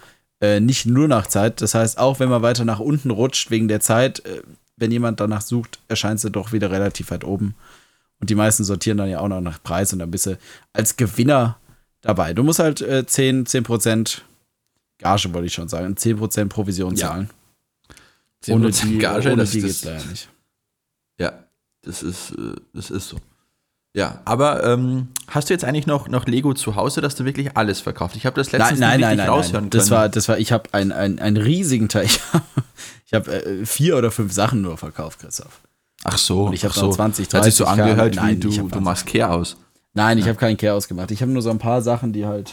[0.40, 1.62] äh, nicht nur nach Zeit.
[1.62, 4.42] Das heißt, auch wenn man weiter nach unten rutscht wegen der Zeit, äh,
[4.76, 7.54] wenn jemand danach sucht, erscheint sie doch wieder relativ weit oben.
[8.20, 10.36] Und die meisten sortieren dann ja auch noch nach Preis und dann bist du
[10.74, 11.58] als Gewinner
[12.02, 12.34] dabei.
[12.34, 14.20] Du musst halt äh, 10, 10%
[14.98, 17.24] Gage, wollte ich schon sagen, 10% Provision Ja.
[18.40, 18.62] Zahlen.
[18.62, 20.28] 10% Ohne die, Gage, ohne das- die das- geht's leider nicht.
[21.18, 21.32] Ja,
[21.82, 23.16] das ist, äh, das ist so.
[23.94, 27.56] Ja, aber ähm, hast du jetzt eigentlich noch, noch Lego zu Hause, dass du wirklich
[27.56, 28.14] alles verkauft?
[28.16, 29.70] Ich habe das letztens Nein, nein, nicht nein, raushören nein.
[29.70, 29.96] Das können.
[30.00, 32.08] war, das war, ich habe einen, einen riesigen Teil.
[33.06, 35.60] Ich habe äh, vier oder fünf Sachen nur verkauft, Christoph.
[36.04, 36.86] Ach so, Und ich hab ach so.
[36.88, 39.56] noch 20, Hat sich so 30 angehört, Nein, wie du, hab du machst Care aus.
[39.94, 41.10] Nein, ich habe keinen Chaos gemacht.
[41.10, 42.52] Ich habe nur so ein paar Sachen, die halt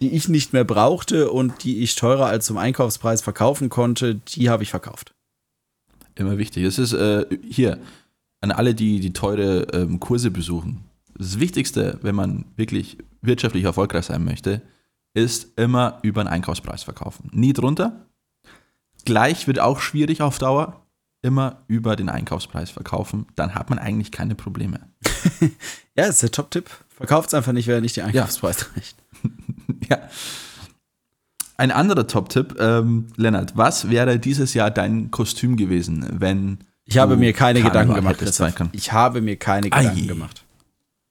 [0.00, 4.48] die ich nicht mehr brauchte und die ich teurer als zum Einkaufspreis verkaufen konnte, die
[4.50, 5.14] habe ich verkauft.
[6.14, 6.64] Immer wichtig.
[6.64, 7.78] Es ist äh, hier
[8.40, 10.84] an alle, die die teure ähm, Kurse besuchen.
[11.16, 14.62] Das Wichtigste, wenn man wirklich wirtschaftlich erfolgreich sein möchte,
[15.14, 17.30] ist immer über den Einkaufspreis verkaufen.
[17.32, 18.06] Nie drunter.
[19.04, 20.84] Gleich wird auch schwierig auf Dauer.
[21.22, 23.26] Immer über den Einkaufspreis verkaufen.
[23.34, 24.80] Dann hat man eigentlich keine Probleme.
[25.96, 26.70] Ja, das ist der Top-Tipp.
[26.90, 28.97] Verkauft es einfach nicht, wer nicht den Einkaufspreis reicht.
[29.88, 29.98] Ja.
[31.56, 37.16] Ein anderer Top-Tipp, ähm, Lennart, was wäre dieses Jahr dein Kostüm gewesen, wenn Ich habe
[37.16, 38.16] mir keine Gedanken gemacht.
[38.72, 39.80] Ich habe mir keine Ei.
[39.82, 40.44] Gedanken gemacht.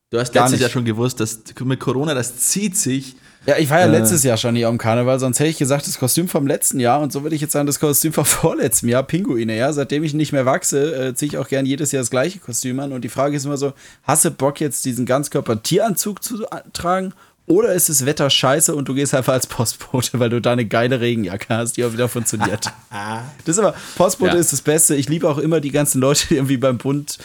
[0.09, 0.61] Du hast Gar letztes nicht.
[0.61, 3.17] Jahr schon gewusst, dass mit Corona, das zieht sich.
[3.45, 3.89] Ja, ich war ja Äh.
[3.91, 7.01] letztes Jahr schon hier am Karneval, sonst hätte ich gesagt, das Kostüm vom letzten Jahr
[7.01, 9.71] und so würde ich jetzt sagen, das Kostüm vom vorletzten Jahr, Pinguine, ja.
[9.73, 12.79] Seitdem ich nicht mehr wachse, äh, ziehe ich auch gern jedes Jahr das gleiche Kostüm
[12.79, 17.13] an und die Frage ist immer so, hast du Bock jetzt diesen Ganzkörper-Tieranzug zu tragen
[17.47, 20.65] oder ist das Wetter scheiße und du gehst einfach als Postbote, weil du da eine
[20.65, 22.71] geile Regenjacke hast, die auch wieder funktioniert.
[23.45, 24.37] das ist aber, Postbote Ja.
[24.37, 24.95] ist das Beste.
[24.95, 27.17] Ich liebe auch immer die ganzen Leute, die irgendwie beim Bund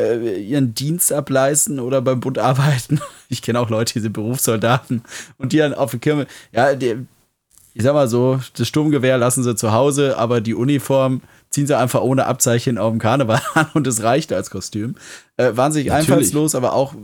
[0.00, 3.00] äh, ihren Dienst ableisten oder beim Bund arbeiten.
[3.30, 5.02] Ich kenne auch Leute, die sind Berufssoldaten
[5.36, 7.06] und die dann auf der Kirme, ja, die,
[7.74, 11.76] ich sag mal so, das Sturmgewehr lassen sie zu Hause, aber die Uniform ziehen sie
[11.76, 14.94] einfach ohne Abzeichen auf dem Karneval an und es reicht als Kostüm.
[15.36, 16.08] Äh, wahnsinnig Natürlich.
[16.08, 16.94] einfallslos, aber auch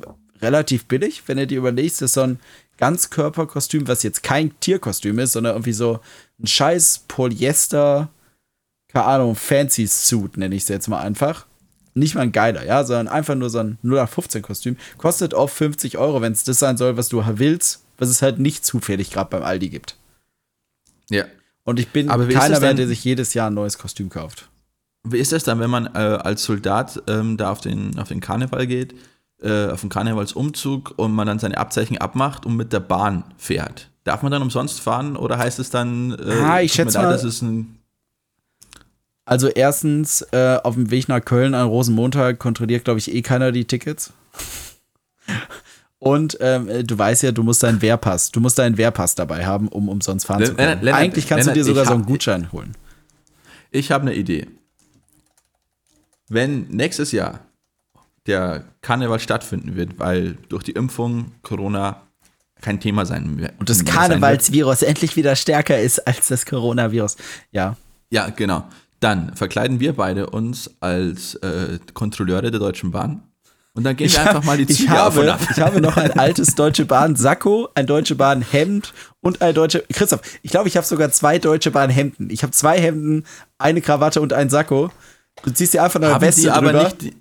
[0.45, 2.39] relativ billig, wenn du dir überlegst, ist so ein
[2.79, 6.01] Ganzkörperkostüm, was jetzt kein Tierkostüm ist, sondern irgendwie so
[6.41, 8.09] ein scheiß Polyester,
[8.89, 11.47] keine Ahnung, Fancy Suit, nenne ich es jetzt mal einfach.
[11.95, 14.77] Nicht mal ein geiler, ja, sondern einfach nur so ein 0815-Kostüm.
[14.99, 18.41] Kostet auch 50 Euro, wenn es das sein soll, was du willst, was es halt
[18.41, 19.97] nicht zufällig gerade beim Aldi gibt.
[21.09, 21.25] Ja.
[21.63, 24.49] Und ich bin Aber keiner mehr, der sich jedes Jahr ein neues Kostüm kauft.
[25.05, 28.21] Wie ist das dann, wenn man äh, als Soldat ähm, da auf den, auf den
[28.21, 28.95] Karneval geht,
[29.43, 33.91] äh, auf den Karnevalsumzug und man dann seine Abzeichen abmacht und mit der Bahn fährt?
[34.05, 37.25] Darf man dann umsonst fahren oder heißt es dann, äh, Ah, ich schätze mal- das
[37.25, 37.79] ist ein.
[39.27, 43.53] Also erstens, äh, auf dem Weg nach Köln an Rosenmontag kontrolliert, glaube ich, eh keiner
[43.53, 44.13] die Tickets.
[45.99, 49.47] Und ähm, äh, du weißt ja, du musst deinen Wehrpass, du musst deinen Wehrpass dabei
[49.47, 50.83] haben, um umsonst fahren zu können.
[50.83, 52.75] Lennart, Eigentlich kannst du dir sogar so einen Gutschein holen.
[53.71, 54.49] Ich habe eine Idee.
[56.29, 57.41] Wenn nächstes Jahr
[58.27, 62.03] der Karneval stattfinden wird, weil durch die Impfung Corona
[62.61, 63.53] kein Thema sein wird.
[63.59, 63.85] Und das.
[63.85, 67.17] Karnevalsvirus endlich wieder stärker ist als das Coronavirus.
[67.53, 67.77] Ja.
[68.11, 68.65] Ja, genau.
[69.01, 73.23] Dann verkleiden wir beide uns als äh, Kontrolleure der Deutschen Bahn.
[73.75, 75.41] Und dann gehen wir einfach mal die ich, Züge und habe, ab.
[75.51, 79.85] ich habe noch ein altes Deutsche Bahn Sakko, ein Deutsche Bahn Hemd und ein Deutsche.
[79.93, 82.31] Christoph, ich glaube, ich habe sogar zwei Deutsche Bahn Hemden.
[82.31, 83.25] Ich habe zwei Hemden,
[83.59, 84.91] eine Krawatte und ein Sakko.
[85.43, 86.85] Du ziehst dir einfach eine Weste drüber.
[86.85, 87.17] nicht,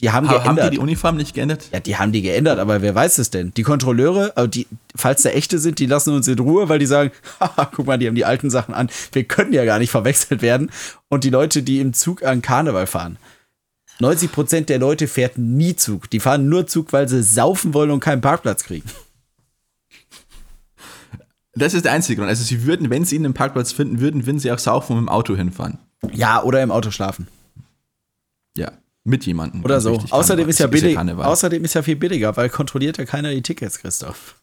[0.00, 0.66] die, haben haben geändert.
[0.66, 1.68] die die Uniform nicht geändert?
[1.72, 3.52] ja, die haben die geändert, aber wer weiß es denn?
[3.56, 6.86] Die Kontrolleure, also die, falls da echte sind, die lassen uns in Ruhe, weil die
[6.86, 8.90] sagen, haha, guck mal, die haben die alten Sachen an.
[9.12, 10.70] Wir können ja gar nicht verwechselt werden.
[11.08, 13.18] Und die Leute, die im Zug an Karneval fahren,
[13.98, 16.08] 90 Prozent der Leute fährt nie Zug.
[16.10, 18.88] Die fahren nur Zug, weil sie saufen wollen und keinen Parkplatz kriegen.
[21.54, 22.28] Das ist der einzige Grund.
[22.28, 25.08] Also sie würden, wenn sie einen Parkplatz finden würden, würden sie auch saufen und mit
[25.08, 25.78] dem Auto hinfahren.
[26.12, 27.26] Ja, oder im Auto schlafen.
[28.56, 28.70] Ja,
[29.08, 29.64] mit jemandem.
[29.64, 29.92] Oder so.
[30.10, 30.50] außerdem Karneval.
[30.50, 30.98] ist ja billig.
[30.98, 34.36] Außerdem ist ja viel billiger, weil kontrolliert ja keiner die Tickets, Christoph.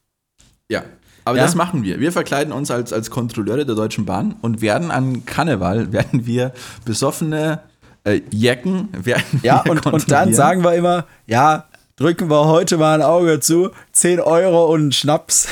[0.69, 0.83] Ja,
[1.23, 1.43] aber Ja?
[1.43, 1.99] das machen wir.
[1.99, 6.53] Wir verkleiden uns als, als Kontrolleure der Deutschen Bahn und werden an Karneval, werden wir
[6.83, 7.59] besoffene
[8.03, 12.77] äh, Jecken, werden Ja, wir und, und dann sagen wir immer, ja, drücken wir heute
[12.77, 15.47] mal ein Auge zu, 10 Euro und einen Schnaps.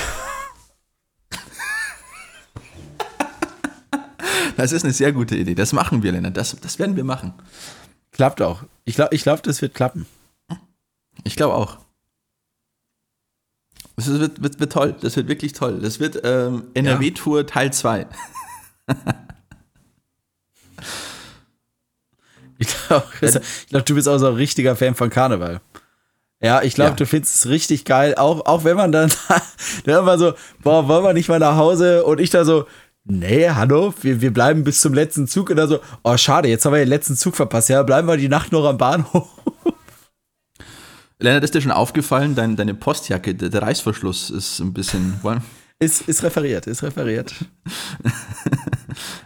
[4.55, 5.55] Das ist eine sehr gute Idee.
[5.55, 6.37] Das machen wir, Lennart.
[6.37, 7.33] Das, das werden wir machen.
[8.13, 8.63] Klappt auch.
[8.85, 10.05] Ich glaube, ich glaub, das wird klappen.
[11.23, 11.77] Ich glaube auch.
[13.95, 14.95] Das wird, wird, wird toll.
[15.01, 15.79] Das wird wirklich toll.
[15.79, 18.07] Das wird ähm, NRW-Tour Teil 2.
[22.59, 23.03] Ich glaube,
[23.69, 25.59] glaub, du bist auch so ein richtiger Fan von Karneval.
[26.41, 26.95] Ja, ich glaube, Ja.
[26.95, 29.11] du findest es richtig geil, auch, auch wenn man dann,
[29.85, 32.05] dann immer so, boah, wollen wir nicht mal nach Hause?
[32.05, 32.65] Und ich da so,
[33.05, 35.49] nee, hallo, wir, wir bleiben bis zum letzten Zug.
[35.49, 37.69] Und dann so, oh, schade, jetzt haben wir den letzten Zug verpasst.
[37.69, 39.27] Ja, bleiben wir die Nacht noch am Bahnhof.
[41.19, 45.19] Lennart, ist dir schon aufgefallen, dein, deine Postjacke, der, der Reißverschluss ist ein bisschen.
[45.79, 47.33] Ist, ist referiert, ist referiert.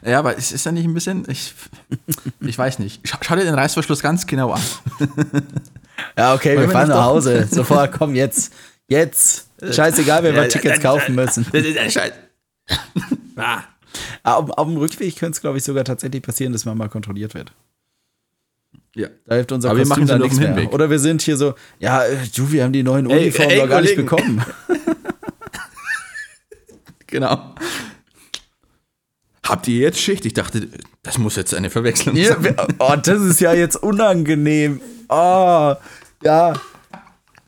[0.06, 1.26] Ja, aber es ist ja nicht ein bisschen.
[1.28, 1.54] Ich,
[2.40, 3.02] ich weiß nicht.
[3.06, 4.62] Schau, schau dir den Reißverschluss ganz genau an.
[6.16, 7.48] Ja, okay, wir Wollen wir fahren nach Hause.
[7.50, 8.54] Sofort, komm, jetzt.
[8.88, 9.48] Jetzt.
[9.60, 11.46] Scheißegal, wenn wir Tickets kaufen müssen.
[11.52, 12.14] Das ist ein Scheiß.
[13.38, 13.64] Ah.
[14.24, 16.90] Ah, Auf, auf dem Rückweg könnte es, glaube ich, sogar tatsächlich passieren, dass man mal
[16.90, 17.54] kontrolliert wird.
[18.96, 19.08] Ja.
[19.26, 20.74] Da hilft unser Aber wir machen dann auf nichts mehr.
[20.74, 23.60] Oder wir sind hier so, ja, äh, du, wir haben die neuen Ey, Uniformen ey,
[23.62, 24.38] noch gar nicht Kollegen.
[24.38, 24.46] bekommen.
[27.08, 27.56] Genau.
[29.46, 30.26] Habt ihr jetzt Schicht?
[30.26, 30.68] Ich dachte,
[31.04, 32.56] das muss jetzt eine Verwechslung Ihr, sein.
[32.80, 34.82] oh, das ist ja jetzt unangenehm.
[35.08, 35.74] Oh,
[36.22, 36.54] ja.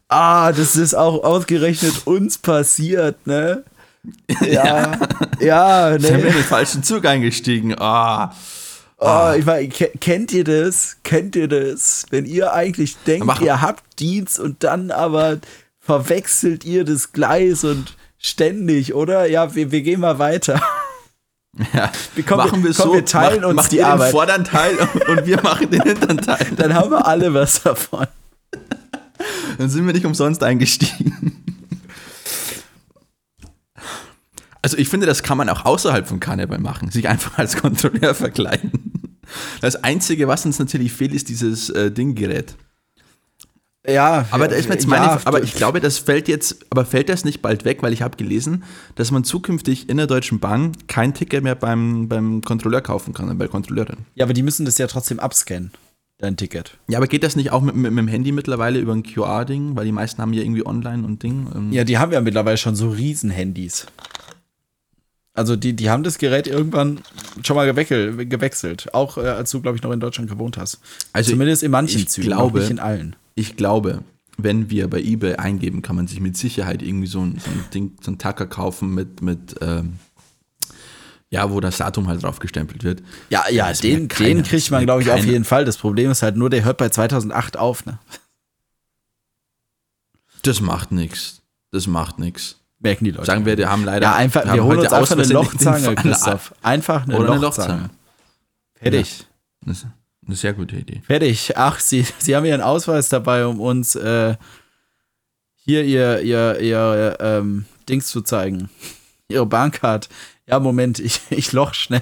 [0.07, 3.65] Ah, das ist auch ausgerechnet uns passiert, ne?
[4.41, 4.99] Ja, ja,
[5.39, 6.01] Ich habe in
[6.33, 7.75] den falschen Zug eingestiegen.
[7.79, 8.33] Ah.
[8.97, 10.97] Oh, ich meine, ke- kennt ihr das?
[11.03, 12.05] Kennt ihr das?
[12.09, 15.37] Wenn ihr eigentlich denkt, Mach- ihr habt Dienst und dann aber
[15.79, 19.25] verwechselt ihr das Gleis und ständig, oder?
[19.27, 20.61] Ja, wir, wir gehen mal weiter.
[21.73, 21.91] Ja.
[22.15, 24.07] Wir- komm, machen wir komm, so, wir teilen mach, uns macht die ihr Arbeit.
[24.09, 24.77] den vorderen Teil
[25.07, 26.45] und wir machen den hinteren Teil.
[26.57, 28.05] Dann haben wir alle was davon.
[29.57, 31.38] Dann sind wir nicht umsonst eingestiegen.
[34.61, 38.13] Also ich finde, das kann man auch außerhalb von Karneval machen, sich einfach als Kontrolleur
[38.13, 38.71] verkleiden.
[39.61, 42.55] Das Einzige, was uns natürlich fehlt, ist dieses äh, Dinggerät.
[43.87, 46.83] Ja, Aber da ist mir jetzt meine, ja, aber ich glaube, das fällt jetzt, aber
[46.85, 48.63] fällt das nicht bald weg, weil ich habe gelesen,
[48.95, 53.25] dass man zukünftig in der Deutschen Bahn kein Ticket mehr beim, beim Kontrolleur kaufen kann,
[53.37, 53.99] bei der Kontrolleurin.
[54.15, 55.71] Ja, aber die müssen das ja trotzdem abscannen,
[56.17, 56.77] dein Ticket.
[56.89, 59.77] Ja, aber geht das nicht auch mit, mit, mit dem Handy mittlerweile über ein QR-Ding?
[59.77, 61.47] Weil die meisten haben ja irgendwie online und Ding.
[61.55, 63.87] ähm, Ja, die haben ja mittlerweile schon so Riesen-Handys.
[65.39, 66.99] Also die, die haben das Gerät irgendwann
[67.45, 68.93] schon mal gewechselt.
[68.93, 70.79] Auch äh, als du, glaube ich, noch in Deutschland gewohnt hast.
[71.13, 73.15] Also Zumindest in manchen ich Zügen, glaube- nicht in allen.
[73.35, 74.03] Ich glaube,
[74.37, 77.63] wenn wir bei eBay eingeben, kann man sich mit Sicherheit irgendwie so ein, so ein
[77.73, 79.93] Ding, so ein Tacker kaufen mit, mit ähm,
[81.29, 83.01] ja, wo das Datum halt drauf gestempelt wird.
[83.29, 85.63] Ja, ja, den, keine- den kriegt man, glaube ich, auf keine- jeden Fall.
[85.63, 87.97] Das Problem ist halt nur, der hört bei 2008 auf, ne?
[90.41, 91.41] Das macht nichts.
[91.71, 92.57] Das macht nichts.
[92.79, 93.25] Merken die Leute.
[93.25, 94.07] Sagen wir, wir haben leider.
[94.07, 96.53] ja, einfach, wir, holen uns einfach eine Lochzange, Christoph.
[96.61, 97.73] Einfach eine Oder eine Lochzange.
[97.73, 97.89] Lochzange.
[98.75, 99.27] Fertig.
[99.65, 99.87] Ist
[100.25, 101.01] eine sehr gute Idee.
[101.05, 101.57] Fertig.
[101.57, 104.35] Ach, Sie, Sie haben Ihren Ausweis dabei, um uns äh,
[105.55, 108.69] hier Ihr, ihr, ihr ähm, Dings zu zeigen.
[109.27, 110.07] Ihre Bahncard.
[110.47, 112.01] Ja, Moment, ich, ich loch schnell.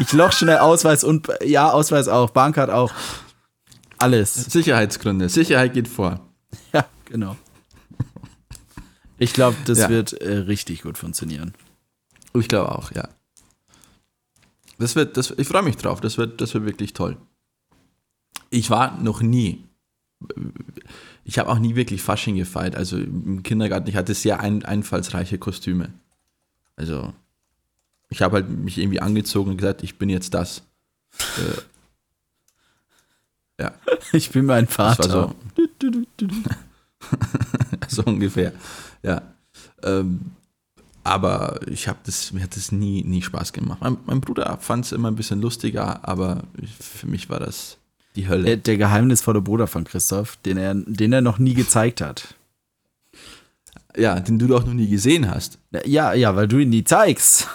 [0.00, 2.92] Ich loch schnell Ausweis und ja, Ausweis auch, Bahncard auch.
[3.98, 4.34] Alles.
[4.34, 5.28] Sicherheitsgründe.
[5.28, 6.20] Sicherheit geht vor.
[6.72, 7.36] Ja, genau.
[9.18, 9.88] Ich glaube, das Ja.
[9.88, 11.54] wird äh, richtig gut funktionieren.
[12.34, 13.08] Ich glaube auch, ja.
[14.78, 16.00] Das wird, das, ich freue mich drauf.
[16.00, 17.16] Das wird, das wird wirklich toll.
[18.50, 19.64] Ich war noch nie.
[21.24, 22.76] Ich habe auch nie wirklich Fasching gefeiert.
[22.76, 25.92] Also im Kindergarten, ich hatte sehr ein, einfallsreiche Kostüme.
[26.76, 27.12] Also
[28.08, 30.62] ich habe halt mich irgendwie angezogen und gesagt, ich bin jetzt das.
[31.38, 31.60] Äh,
[33.62, 33.72] ja,
[34.12, 35.12] Ich bin mein das Vater.
[35.14, 35.34] war
[35.80, 35.96] so.
[37.88, 38.52] so ungefähr.
[39.02, 39.22] Ja.
[39.82, 40.32] Ähm,
[41.04, 43.80] aber ich habe das, mir hat das nie, nie Spaß gemacht.
[43.80, 46.42] Mein, mein Bruder fand es immer ein bisschen lustiger, aber
[46.80, 47.78] für mich war das
[48.14, 48.44] die Hölle.
[48.44, 52.34] Der, der geheimnisvolle Bruder von Christoph, den er, den er noch nie gezeigt hat.
[53.96, 55.58] ja, den du doch noch nie gesehen hast.
[55.86, 57.48] Ja, ja, weil du ihn nie zeigst.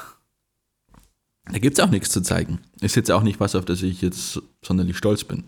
[1.51, 2.59] Da gibt es auch nichts zu zeigen.
[2.79, 5.43] Ist jetzt auch nicht was, auf das ich jetzt sonderlich stolz bin.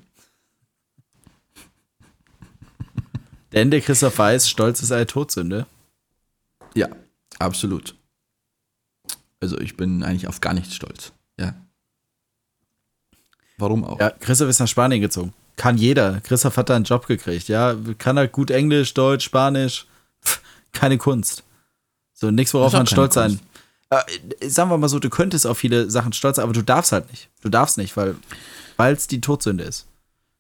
[3.54, 5.66] Denn der Christoph weiß, Stolz ist eine Todsünde.
[6.76, 6.88] Ja,
[7.40, 7.96] absolut.
[9.40, 11.12] Also ich bin eigentlich auf gar nichts stolz.
[11.40, 11.54] Ja.
[13.58, 14.00] Warum auch?
[14.00, 15.34] Ja, Christoph ist nach Spanien gezogen.
[15.56, 16.20] Kann jeder.
[16.22, 17.76] Christoph hat da einen Job gekriegt, ja.
[17.98, 19.86] Kann halt gut Englisch, Deutsch, Spanisch.
[20.24, 20.42] Pff,
[20.74, 21.44] keine Kunst.
[22.14, 23.40] So, nichts, worauf man stolz sein.
[23.90, 26.92] Äh, sagen wir mal so, du könntest auf viele Sachen stolz sein, aber du darfst
[26.92, 27.30] halt nicht.
[27.42, 28.16] Du darfst nicht, weil
[28.78, 29.86] es die Todsünde ist.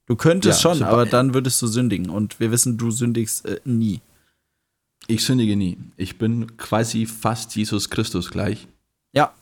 [0.08, 0.90] Du könntest Ja, schon, super.
[0.90, 2.10] aber dann würdest du sündigen.
[2.10, 4.02] Und wir wissen, du sündigst äh, nie.
[5.08, 5.78] Ich sündige nie.
[5.98, 8.68] Ich bin quasi fast Jesus Christus gleich.
[9.14, 9.34] Ja.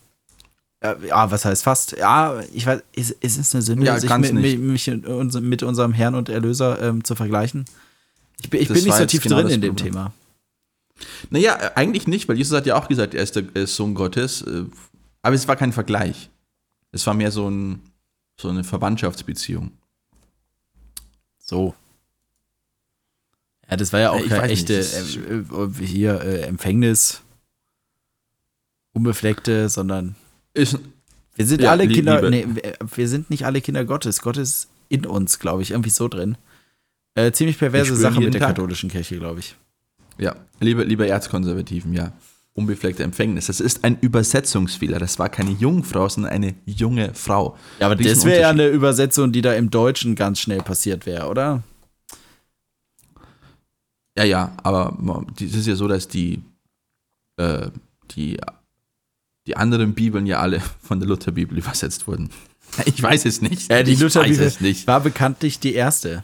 [0.83, 1.93] Ja, ja, was heißt fast?
[1.97, 4.59] Ja, ich weiß, ist, ist es eine Sünde, Ja, sich mit, nicht.
[4.59, 7.63] mich mit unserem Herrn und Erlöser ähm, zu vergleichen?
[8.41, 9.93] Ich bin, ich bin nicht so tief genau drin in dem Problem.
[9.93, 10.13] Thema.
[11.29, 13.75] Naja, äh, eigentlich nicht, weil Jesus hat ja auch gesagt, er ist der er ist
[13.77, 14.41] Sohn Gottes.
[14.41, 14.65] äh,
[15.21, 16.29] Aber es war kein Vergleich.
[16.91, 17.79] Es war mehr so, ein,
[18.39, 19.71] so eine Verwandtschaftsbeziehung.
[21.39, 21.73] So.
[23.69, 27.21] Ja, das war ja auch Ich keine weiß echte äh, äh, hier äh, Empfängnis,
[28.93, 30.15] unbefleckte, sondern
[30.53, 30.77] Ist,
[31.35, 32.45] wir sind Ja, alle Lie- Kinder, nee,
[32.95, 34.21] wir- sind nicht alle Kinder Gottes.
[34.21, 36.37] Gott ist in uns, glaube ich, irgendwie so drin.
[37.15, 38.49] Äh, ziemlich perverse Sache mit der Tag.
[38.49, 39.55] katholischen Kirche, glaube ich.
[40.17, 42.11] ja, liebe, liebe Erzkonservativen, ja.
[42.55, 43.47] Unbefleckte Empfängnis.
[43.47, 44.99] Das ist ein Übersetzungsfehler.
[44.99, 47.57] Das war keine Jungfrau, sondern eine junge Frau.
[47.79, 51.27] Ja, aber das wäre ja eine Übersetzung, die da im Deutschen ganz schnell passiert wäre,
[51.29, 51.63] oder?
[54.17, 54.95] Ja, ja, aber
[55.37, 56.43] es ist ja so, dass die,
[57.37, 57.69] äh,
[58.11, 58.39] die,
[59.47, 62.29] die anderen Bibeln ja alle von der Lutherbibel übersetzt wurden.
[62.85, 63.69] Ich weiß es nicht.
[63.69, 64.51] Äh, die ich Lutherbibel
[64.87, 66.23] war bekanntlich die erste.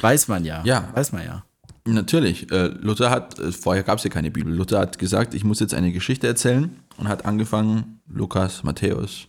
[0.00, 0.62] Weiß man ja.
[0.66, 0.90] Ja.
[0.92, 1.44] Weiß man ja.
[1.86, 2.50] Natürlich.
[2.50, 4.54] Äh, Luther hat, äh, vorher gab es ja keine Bibel.
[4.54, 9.28] Luther hat gesagt, ich muss jetzt eine Geschichte erzählen und hat angefangen, Lukas, Matthäus,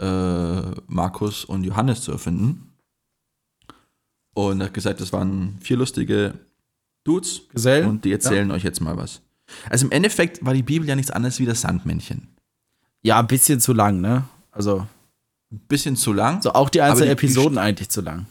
[0.00, 2.72] äh, Markus und Johannes zu erfinden.
[4.34, 6.34] Und hat gesagt, das waren vier lustige
[7.04, 7.42] Dudes.
[7.52, 7.88] Gesellen?
[7.88, 9.20] Und die erzählen euch jetzt mal was.
[9.68, 12.28] Also im Endeffekt war die Bibel ja nichts anderes wie das Sandmännchen.
[13.02, 14.24] Ja, ein bisschen zu lang, ne?
[14.52, 14.86] Also,
[15.50, 18.26] Ein bisschen zu lang, so auch die einzelnen Episoden eigentlich zu lang.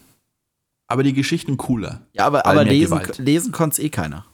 [0.86, 2.00] aber die Geschichten cooler.
[2.12, 3.18] Ja, aber, aber lesen, Gewalt.
[3.18, 4.24] lesen konnte es eh keiner.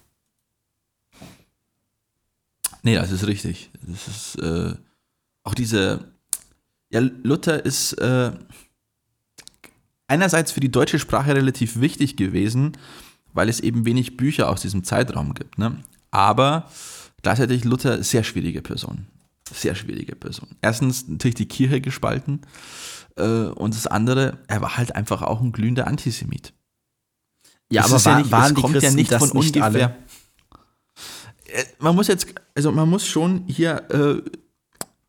[2.82, 3.70] Nee, das ist richtig.
[3.82, 4.74] Das ist äh,
[5.42, 6.12] auch diese.
[6.90, 8.30] Ja, Luther ist äh,
[10.06, 12.76] einerseits für die deutsche Sprache relativ wichtig gewesen,
[13.36, 15.58] weil es eben wenig Bücher aus diesem Zeitraum gibt.
[15.58, 15.82] Ne?
[16.10, 16.68] Aber
[17.22, 19.06] gleichzeitig Luther sehr schwierige Person.
[19.52, 20.48] Sehr schwierige Person.
[20.60, 22.40] Erstens natürlich die Kirche gespalten
[23.16, 26.52] äh, und das andere, er war halt einfach auch ein glühender Antisemit.
[27.70, 29.56] Ja, Es aber war, nicht- waren es die kommt Christen ja nicht das von nicht
[29.56, 29.86] ungefähr.
[29.86, 29.96] alle?
[31.46, 34.22] Äh, Man muss jetzt, also man muss schon hier äh,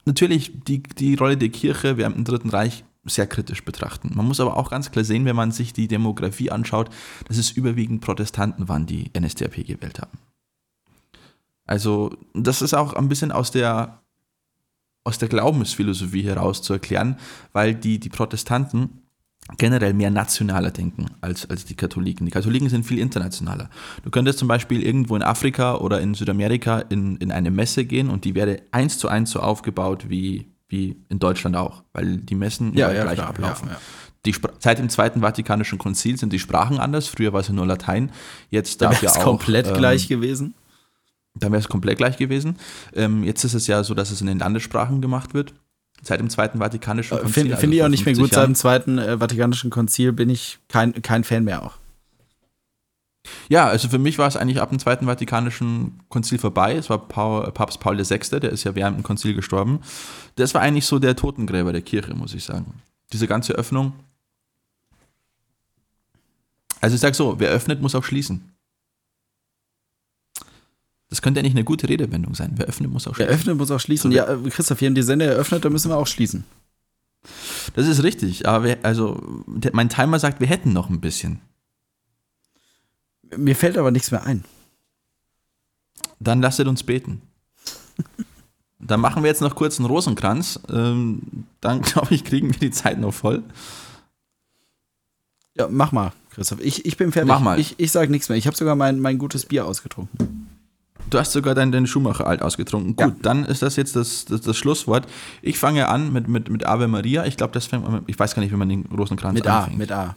[0.05, 4.11] natürlich die, die Rolle der Kirche während dem Dritten Reich sehr kritisch betrachten.
[4.13, 6.89] Man muss aber auch ganz klar sehen, wenn man sich die Demografie anschaut,
[7.27, 10.17] dass es überwiegend Protestanten waren, die NSDAP gewählt haben.
[11.65, 14.01] Also das ist auch ein bisschen aus der,
[15.03, 17.17] aus der Glaubensphilosophie heraus zu erklären,
[17.51, 19.01] weil die, die Protestanten
[19.57, 22.25] generell mehr nationaler denken als, als die Katholiken.
[22.25, 23.69] Die Katholiken sind viel internationaler.
[24.03, 28.09] Du könntest zum Beispiel irgendwo in Afrika oder in Südamerika in, in eine Messe gehen
[28.09, 32.35] und die wäre eins zu eins so aufgebaut wie, wie in Deutschland auch, weil die
[32.35, 33.69] Messen Ja, ja, gleich klar, ablaufen.
[33.69, 33.77] ja.
[34.25, 37.07] Die seit dem Zweiten Vatikanischen Konzil sind die Sprachen anders.
[37.07, 38.11] Früher war es ja nur Latein.
[38.49, 40.53] Jetzt Da darf wäre ja es auch, komplett ähm, gleich gewesen.
[41.35, 42.57] dann wäre es komplett gleich gewesen.
[42.93, 45.53] Ähm, jetzt ist es ja so, dass es in den Landessprachen gemacht wird.
[46.01, 47.33] Seit dem Zweiten Vatikanischen Konzil.
[47.33, 48.29] Finde also find ich auch nicht mehr 50 gut.
[48.31, 48.51] Seit Jahren.
[48.51, 51.75] dem Zweiten äh, Vatikanischen Konzil bin ich kein, kein Fan mehr auch.
[53.49, 56.75] Ja, also für mich war es eigentlich ab dem Zweiten Vatikanischen Konzil vorbei.
[56.75, 59.79] Es war Paul, Papst Paul VI., der ist ja während dem Konzil gestorben.
[60.35, 62.81] Das war eigentlich so der Totengräber der Kirche, muss ich sagen.
[63.13, 63.93] Diese ganze Öffnung.
[66.81, 68.51] Also ich sag so, wer öffnet, muss auch schließen.
[71.09, 72.53] Das könnte ja nicht eine gute Redewendung sein.
[72.55, 73.33] Wer öffnet, muss auch schließen.
[73.33, 74.11] öffnet muss auch schließen.
[74.11, 76.43] Ja, Christoph, wir haben die Sende eröffnet, da müssen wir auch schließen.
[77.75, 81.41] Das ist richtig, aber wir, also der, mein Timer sagt, wir hätten noch ein bisschen.
[83.35, 84.43] Mir fällt aber nichts mehr ein.
[86.19, 87.21] Dann lasset uns beten.
[88.79, 90.59] Dann machen wir jetzt noch kurz einen Rosenkranz.
[90.69, 91.21] Ähm,
[91.61, 93.43] dann, glaube ich, kriegen wir die Zeit noch voll.
[95.55, 96.59] Ja, mach mal, Christoph.
[96.61, 97.27] Ich, ich bin fertig.
[97.27, 97.59] Mach mal.
[97.59, 98.37] Ich, ich sag nichts mehr.
[98.37, 100.47] Ich habe sogar mein, mein gutes Bier ausgetrunken.
[101.09, 102.95] Du hast sogar deinen, deinen Schuhmacher alt ausgetrunken.
[102.95, 103.15] Gut, Ja.
[103.23, 105.07] dann ist das jetzt das, das, das Schlusswort.
[105.41, 107.25] Ich fange an mit, mit, mit Ave Maria.
[107.25, 109.47] Ich glaube, das fängt man mit, ich weiß gar nicht, wie man den Rosenkranz Mit
[109.47, 109.77] A, anfängt.
[109.79, 110.15] mit A.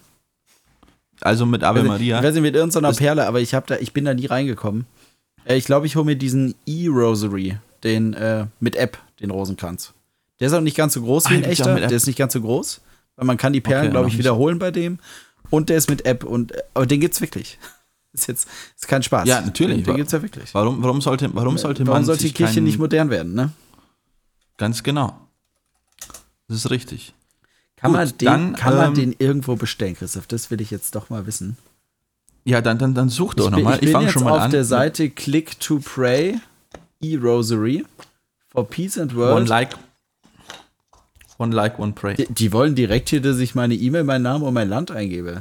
[1.22, 2.22] also mit Ave Ich Maria.
[2.22, 4.86] weiß nicht, mit irgendeiner Perle, aber ich, hab da, ich bin da nie reingekommen.
[5.44, 9.92] Äh, ich glaube, ich hole mir diesen E-Rosary, den äh, mit App, den Rosenkranz.
[10.38, 11.74] Der ist auch nicht ganz so groß wie Ah, ein echter.
[11.74, 12.80] Der ist nicht ganz so groß,
[13.16, 14.98] weil man kann die Perlen, Okay, glaube ich, wiederholen bei dem.
[15.50, 17.58] Und der ist mit App und äh, aber den gibt's wirklich.
[18.12, 19.28] Ist jetzt ist kein Spaß.
[19.28, 19.76] Ja, natürlich.
[19.78, 20.52] Den, den gibt's ja wirklich.
[20.52, 23.50] Warum, warum sollte, warum sollte Warum man sollte die Kirche keinen- nicht modern werden, ne?
[24.56, 25.16] Ganz genau.
[26.48, 27.14] Das ist richtig.
[27.80, 30.26] Kann, Gut, man, den, dann, kann man ähm, den irgendwo bestellen, Christoph?
[30.26, 31.56] Das will ich jetzt doch mal wissen.
[32.44, 33.76] Ja, dann, dann, dann such doch nochmal.
[33.76, 34.50] ich Ich, fange schon mal auf an.
[34.50, 36.38] der Seite Click to Pray
[37.00, 37.84] E-Rosary
[38.48, 39.48] for Peace and One World.
[39.48, 39.76] like,
[41.38, 42.14] one like, one pray.
[42.16, 45.40] Die, die wollen direkt hier, dass ich meine E-Mail, meinen Namen und mein Land eingebe.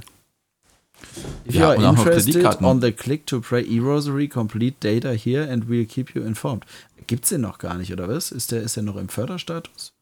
[1.48, 5.66] If Ja, you are interested on the Click to Pray E-Rosary, complete data here and
[5.70, 6.66] we'll keep you informed.
[7.08, 8.32] Gibt's den noch gar nicht, oder was?
[8.32, 9.94] Ist der, ist der noch im Förderstatus?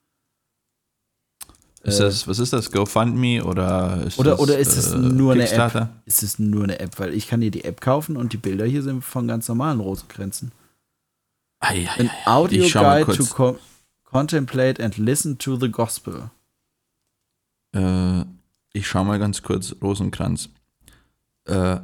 [1.88, 2.72] Ist das, was ist das?
[2.72, 5.50] GoFundMe oder ist Oder, das, oder ist es äh, nur eine?
[5.50, 5.90] App?
[6.06, 7.00] Ist es nur eine App?
[7.00, 9.80] Weil ich kann hier die App kaufen und die Bilder hier sind von ganz normalen
[9.80, 10.52] Rosenkränzen.
[11.60, 13.58] Ei, ei, An audio guide to co
[14.04, 16.30] contemplate and listen to the gospel.
[17.74, 18.22] Äh,
[18.74, 19.76] ich schau mal ganz kurz.
[19.82, 20.50] Rosenkranz.
[21.46, 21.78] Äh,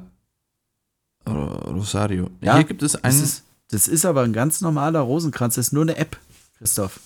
[1.28, 2.30] Ro- Rosario.
[2.42, 3.24] Ja, Hier gibt es Das einen.
[3.24, 5.56] ist, das ist aber ein ganz normaler Rosenkranz.
[5.56, 6.20] Das ist nur eine App,
[6.58, 7.00] Christoph.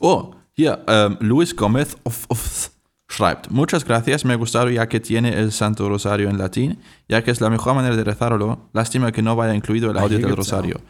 [0.00, 2.70] Oh, hier, ähm, Luis Gomez of, of
[3.08, 6.78] schreibt: Muchas gracias, me gustaron ya que tiene el Santo Rosario en latín,
[7.08, 8.68] ya que es la mejor manera de rezarlo.
[8.72, 10.80] Lástima que no vaya incluido el Ah, Audio hier del Rosario.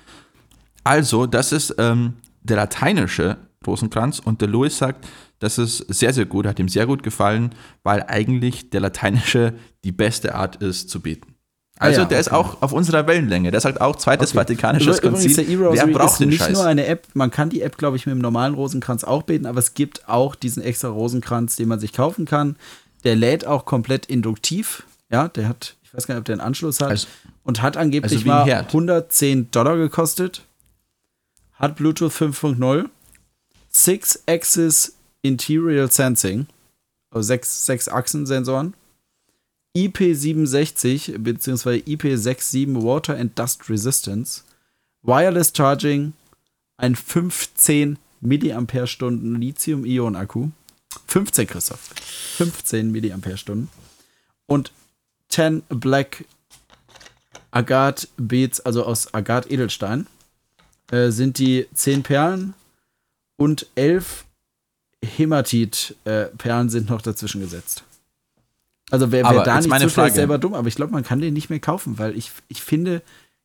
[0.85, 5.07] Also, das ist ähm, der lateinische Rosenkranz und der Louis sagt,
[5.39, 9.93] das ist sehr, sehr gut, hat ihm sehr gut gefallen, weil eigentlich der lateinische die
[9.93, 11.34] beste Art ist zu beten.
[11.79, 12.37] Also, Ah ja, der ist okay.
[12.37, 13.51] auch auf unserer Wellenlänge.
[13.51, 14.39] Der sagt auch Zweites Okay.
[14.39, 15.37] Vatikanisches Übrigens, Konzil.
[15.37, 16.53] der Wer E-Rosary braucht ist den nicht Scheiß?
[16.53, 17.09] nur eine App.
[17.15, 20.09] Man kann die App, glaube ich, mit dem normalen Rosenkranz auch beten, aber es gibt
[20.09, 22.55] auch diesen extra Rosenkranz, den man sich kaufen kann.
[23.03, 24.85] Der lädt auch komplett induktiv.
[25.11, 26.91] Ja, der hat, ich weiß gar nicht, ob der einen Anschluss hat.
[26.91, 27.09] Also-
[27.43, 28.69] und hat angeblich also mal Herd.
[28.69, 30.43] 110 Dollar gekostet.
[31.55, 32.87] Hat Bluetooth 5.0.
[33.71, 36.47] Six-Axis Interior Sensing.
[37.11, 38.75] Also sechs, sechs Achsen-Sensoren.
[39.77, 41.83] IP67 bzw.
[41.83, 44.45] IP67 Water and Dust Resistance.
[45.03, 46.13] Wireless Charging.
[46.77, 50.51] Ein 15 Milliampere-Stunden Lithium-Ionen-Akku.
[51.07, 51.91] 15, Christoph.
[52.37, 53.69] 15 Milliampere-Stunden.
[54.47, 54.73] Und
[55.29, 56.25] 10 Black
[57.51, 60.07] Agat Beats, also aus Agat Edelstein,
[60.91, 62.55] äh, sind die 10 Perlen
[63.37, 64.25] und 11
[65.05, 67.85] Hämatit-Perlen sind noch dazwischen gesetzt.
[68.91, 71.21] Also wer, wer da nicht meine zuschlägt, ist selber dumm, aber ich glaube, man kann
[71.21, 73.03] den nicht mehr kaufen, weil ich, ich finde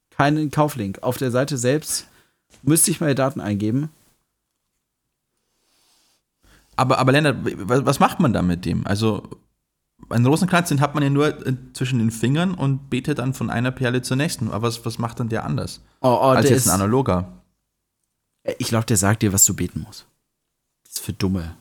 [0.09, 1.01] keinen Kauflink.
[1.01, 2.07] Auf der Seite selbst
[2.61, 3.89] müsste ich meine Daten eingeben.
[6.75, 8.85] Aber, aber Lennart, was, macht man da mit dem?
[8.87, 9.23] Also,
[10.09, 13.49] einen Rosenkranz, den hat man ja nur äh, zwischen den Fingern und betet dann von
[13.49, 14.49] einer Perle zur nächsten.
[14.49, 15.81] Aber was, was macht dann der anders?
[16.01, 17.41] Oh, oh, als der jetzt ist, ein analoger.
[18.57, 20.05] ich glaube, der sagt dir, was du beten musst.
[20.85, 21.55] Das ist für Dumme.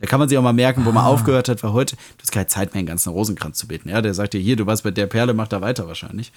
[0.00, 2.30] Da kann man sich auch mal merken, wo man aufgehört hat, weil heute, du hast
[2.30, 3.88] keine Zeit mehr, einen ganzen Rosenkranz zu beten.
[3.88, 6.32] Ja, der sagt dir, hier, du warst bei der Perle, mach da weiter wahrscheinlich.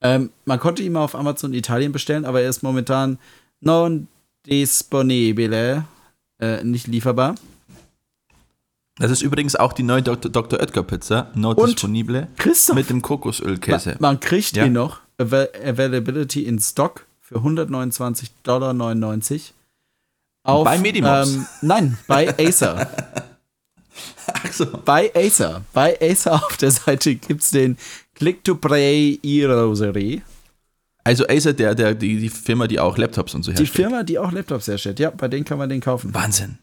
[0.00, 3.18] Ähm, man konnte ihn mal auf Amazon Italien bestellen, aber er ist momentan
[3.60, 4.08] non
[4.46, 5.84] disponibile,
[6.40, 7.34] äh, nicht lieferbar.
[8.96, 10.30] Das ist übrigens auch die neue Dr.
[10.30, 10.60] Dr.
[10.60, 13.90] Oetker Pizza, not Und disponible, Christoph, mit dem Kokosölkäse.
[13.90, 14.64] man, man kriegt Ja.
[14.66, 18.74] ihn noch, Avail Availability in Stock für 129,99 Dollar.
[20.44, 21.34] Auf, Bei Medimobs?
[21.34, 22.88] Ähm, nein, bei Acer.
[24.26, 24.66] Ach so.
[24.84, 25.62] bei Acer.
[25.72, 27.76] Bei Acer auf der Seite gibt es den
[28.14, 30.22] Click-to-Play e-Rosary.
[31.04, 33.76] Also Acer, der, der, die, die Firma, die auch Laptops und so Die herstellt.
[33.88, 34.98] Firma, die auch Laptops herstellt.
[34.98, 36.12] Ja, bei denen kann man den kaufen.
[36.14, 36.58] Wahnsinn.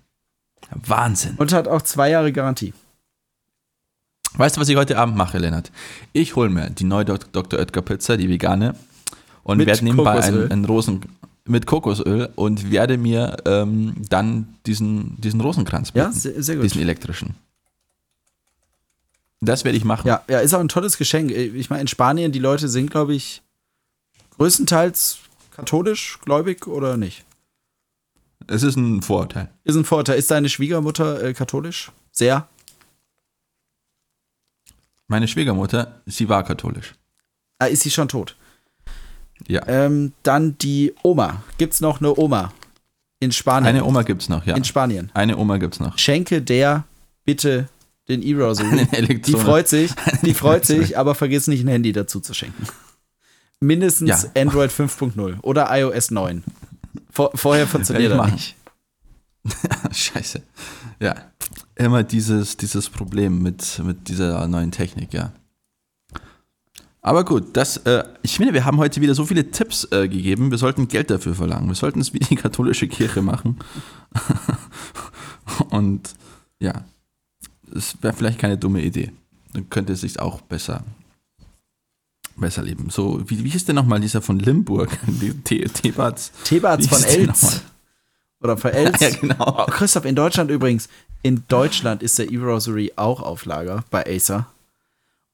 [0.71, 1.35] Wahnsinn.
[1.37, 2.73] Und hat auch zwei Jahre Garantie.
[4.33, 5.71] Weißt du, was ich heute Abend mache, Lennart?
[6.13, 7.59] Ich hole mir die neue Dr.
[7.59, 8.75] Oetker Pizza, die vegane,
[9.43, 11.01] und werde nebenbei einen, einen Rosen
[11.49, 16.63] mit Kokosöl und werde mir ähm, dann diesen, diesen Rosenkranz Ja, bitten, sehr, sehr gut.
[16.65, 17.35] diesen elektrischen.
[19.41, 20.07] Das werde ich machen.
[20.07, 21.31] Ja, ja, ist auch ein tolles Geschenk.
[21.31, 23.41] Ich meine, in Spanien, die Leute sind, glaube ich,
[24.37, 25.19] größtenteils
[25.51, 27.25] katholisch, gläubig oder nicht?
[28.47, 29.49] Es ist ein Vorurteil.
[29.63, 30.17] Ist ein Vorteil.
[30.17, 31.91] Ist deine Schwiegermutter äh, katholisch?
[32.11, 32.47] Sehr.
[35.07, 36.93] Meine Schwiegermutter, sie war katholisch.
[37.59, 38.35] Ah, ist sie schon tot?
[39.47, 39.67] Ja.
[39.67, 41.43] Ähm, dann die Oma.
[41.57, 42.51] Gibt's noch eine Oma
[43.19, 43.67] in Spanien?
[43.67, 44.55] Eine Oma gibt's noch, ja.
[44.55, 45.11] in Spanien.
[45.13, 45.97] Eine Oma gibt's noch.
[45.97, 46.85] Schenke der
[47.25, 47.69] bitte
[48.07, 48.23] den.
[48.91, 49.91] Einen Die freut sich,
[50.23, 52.65] die freut sich, aber vergiss nicht ein Handy dazu zu schenken.
[53.59, 54.41] Mindestens Ja.
[54.41, 56.43] Android 5.0 oder iOS 9.
[57.11, 58.55] Vor, vorher funktioniert das ich nicht.
[59.91, 60.41] Scheiße.
[60.99, 61.15] Ja.
[61.75, 65.31] Immer dieses, dieses Problem mit, mit dieser neuen Technik, ja.
[67.01, 70.51] Aber gut, das, äh, ich finde, wir haben heute wieder so viele Tipps äh, gegeben.
[70.51, 71.69] Wir sollten Geld dafür verlangen.
[71.69, 73.57] Wir sollten es wie die katholische Kirche machen.
[75.69, 76.13] Und
[76.59, 76.83] ja,
[77.73, 79.11] es wäre vielleicht keine dumme Idee.
[79.53, 80.83] Dann könnte es sich auch besser,
[82.35, 82.89] besser leben.
[82.89, 84.89] So, wie, wie hieß denn nochmal dieser von Limburg?
[85.45, 86.31] Thebats.
[86.43, 87.61] Thebats von Elz.
[88.41, 88.99] Oder von Elz.
[88.99, 89.55] Ja, genau.
[89.57, 90.89] Oh, Christoph, in Deutschland übrigens,
[91.21, 94.47] in Deutschland ist der E-Rosary auch auf Lager bei Acer.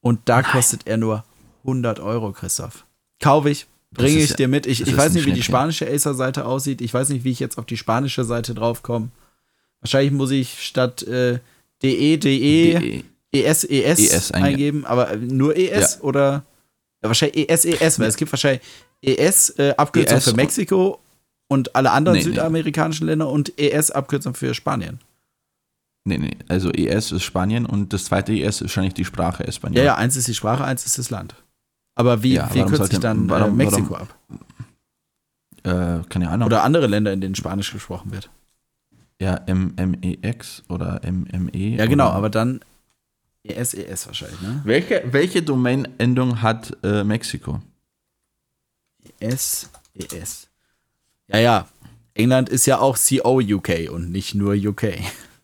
[0.01, 1.23] Und da kostet er nur
[1.65, 2.85] 100 Euro, Christoph.
[3.19, 4.65] Kaufe ich, bringe ich ja- dir mit.
[4.67, 6.81] Ich, ich weiß nicht, wie die spanische Acer-Seite aussieht.
[6.81, 9.09] Ich weiß nicht, wie ich jetzt auf die spanische Seite draufkomme.
[9.81, 11.39] Wahrscheinlich muss ich statt äh,
[11.83, 12.19] DE, DE,
[12.79, 13.03] DE.
[13.31, 16.01] ES, ES, ES einge- eingeben, aber nur ES Ja.
[16.01, 16.31] oder
[17.03, 18.61] ja, wahrscheinlich ES, ES, weil es gibt wahrscheinlich
[19.01, 20.99] ES, äh, Abkürzung ES für Mexiko
[21.49, 22.29] und alle anderen Nee, nee.
[22.31, 24.99] südamerikanischen Länder und ES, Abkürzung für Spanien.
[26.05, 29.77] Nee, nee, also ES ist Spanien und das zweite ES ist wahrscheinlich die Sprache Espanol.
[29.77, 31.35] Ja, ja, eins ist die Sprache, eins ist das Land.
[31.95, 34.15] Aber wie, Ja, wie kürzt sollte- sich dann äh, warum- Mexiko warum- ab?
[35.63, 36.45] Äh, keine Ahnung.
[36.45, 38.29] Oder andere Länder, in denen Spanisch gesprochen wird.
[39.19, 41.77] ja, MMEX oder MME.
[41.77, 42.59] Ja, genau, aber dann
[43.43, 44.61] ES, ES wahrscheinlich, ne?
[44.65, 47.61] Welche, welche Domain-Endung hat äh, Mexiko?
[49.19, 50.47] ES, ES.
[51.27, 51.67] Ja, ja.
[52.13, 54.99] England ist ja auch CO UK und nicht nur UK.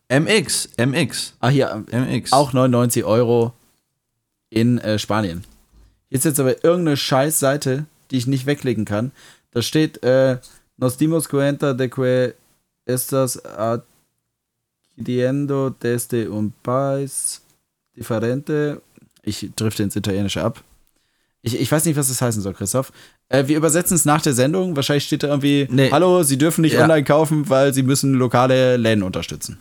[0.08, 2.32] MX, MX, Ah, hier, MX.
[2.32, 3.52] auch 99 Euro
[4.50, 5.44] in äh, Spanien.
[6.12, 9.12] Ist jetzt aber irgendeine Scheiß-Seite, die ich nicht wegklicken kann.
[9.52, 10.38] Da steht, äh,
[10.78, 12.34] Nos dimos cuenta de que
[12.86, 13.38] estas
[14.96, 17.40] adquiriendo desde un país
[17.96, 18.80] diferente.
[19.22, 20.62] Ich drifte ins Italienische ab.
[21.42, 22.92] Ich, ich weiß nicht, was das heißen soll, Christoph.
[23.28, 24.74] Äh, wir übersetzen es nach der Sendung.
[24.76, 25.90] Wahrscheinlich steht da irgendwie, Nee.
[25.90, 26.82] hallo, Sie dürfen nicht Ja.
[26.84, 29.58] online kaufen, weil Sie müssen lokale Läden unterstützen.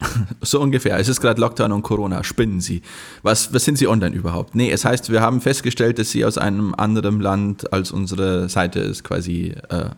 [0.42, 0.98] So ungefähr.
[0.98, 2.22] Es ist gerade Lockdown und Corona.
[2.22, 2.82] Spinnen Sie.
[3.22, 4.54] Was, was sind Sie online überhaupt?
[4.54, 8.80] Nee, es heißt, wir haben festgestellt, dass Sie aus einem anderen Land als unsere Seite
[8.80, 9.54] ist, quasi.
[9.68, 9.90] Äh,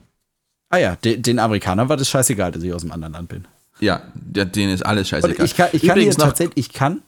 [0.70, 3.48] Ah ja, de, den Amerikanern war das scheißegal, dass ich aus einem anderen Land bin.
[3.80, 5.46] ja, denen ist alles Und scheißegal.
[5.46, 7.00] ich kann, ich kann Übrigens noch, tatsächlich, ich kann,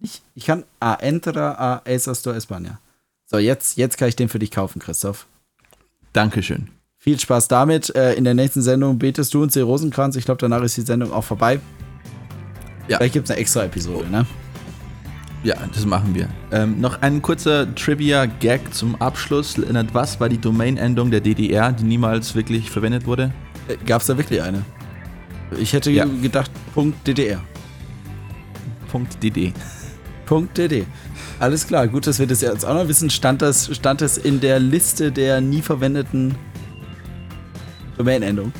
[0.00, 2.76] ich, ich kann a entra a esas do España.
[3.24, 5.26] So, jetzt, jetzt kann ich den für dich kaufen, Christoph.
[6.12, 6.68] Dankeschön.
[6.98, 7.94] Viel Spaß damit.
[7.96, 10.16] Äh, in der nächsten Sendung betest du uns den Rosenkranz.
[10.16, 11.60] Ich glaube, danach ist die Sendung auch vorbei.
[12.88, 12.98] Ja.
[12.98, 14.26] Vielleicht gibt es eine extra Episode, ne?
[15.42, 16.28] Ja, das machen wir.
[16.50, 19.56] Ähm, noch ein kurzer Trivia-Gag zum Abschluss.
[19.56, 23.32] Lennart, was war die Domain-Endung der DDR, die niemals wirklich verwendet wurde?
[23.68, 24.62] Äh, Gab es da wirklich eine?
[25.58, 26.04] Ich hätte Ja.
[26.04, 27.40] gedacht, Punkt .ddr.
[29.20, 29.52] .dd.
[30.24, 30.86] Punkt .dd.
[31.38, 33.10] Alles klar, gut, dass wir das jetzt auch noch wissen.
[33.10, 36.34] Stand das, stand das in der Liste der nie verwendeten
[37.98, 38.52] Domain-Endung?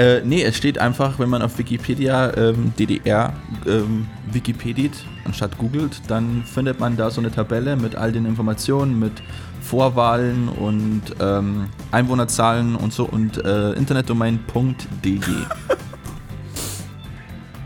[0.00, 3.34] Äh, nee, es steht einfach, wenn man auf Wikipedia ähm, DDR
[3.66, 4.92] ähm, Wikipediet
[5.26, 9.12] anstatt googelt, dann findet man da so eine Tabelle mit all den Informationen, mit
[9.60, 15.18] Vorwahlen und ähm, Einwohnerzahlen und so und äh, Internetdomain.de.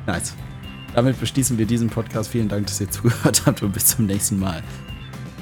[0.07, 0.35] Nice.
[0.93, 2.31] Damit beschließen wir diesen Podcast.
[2.31, 4.61] Vielen Dank, dass ihr zugehört habt und bis zum nächsten Mal.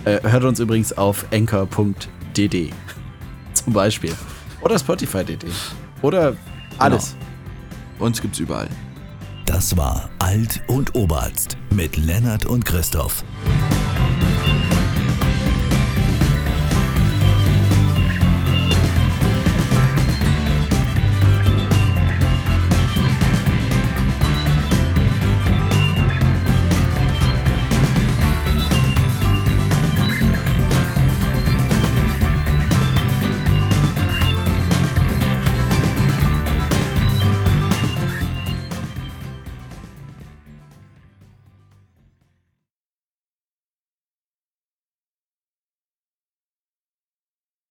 [0.05, 2.71] Äh, hört uns übrigens auf anchor.dd
[3.55, 4.13] zum Beispiel.
[4.61, 5.47] Oder Spotify.dd.
[6.03, 6.37] Oder
[6.79, 7.17] alles.
[7.99, 8.69] Uns gibt's überall.
[9.47, 13.25] Das war Alt und Oberarzt mit Lennart und Christoph.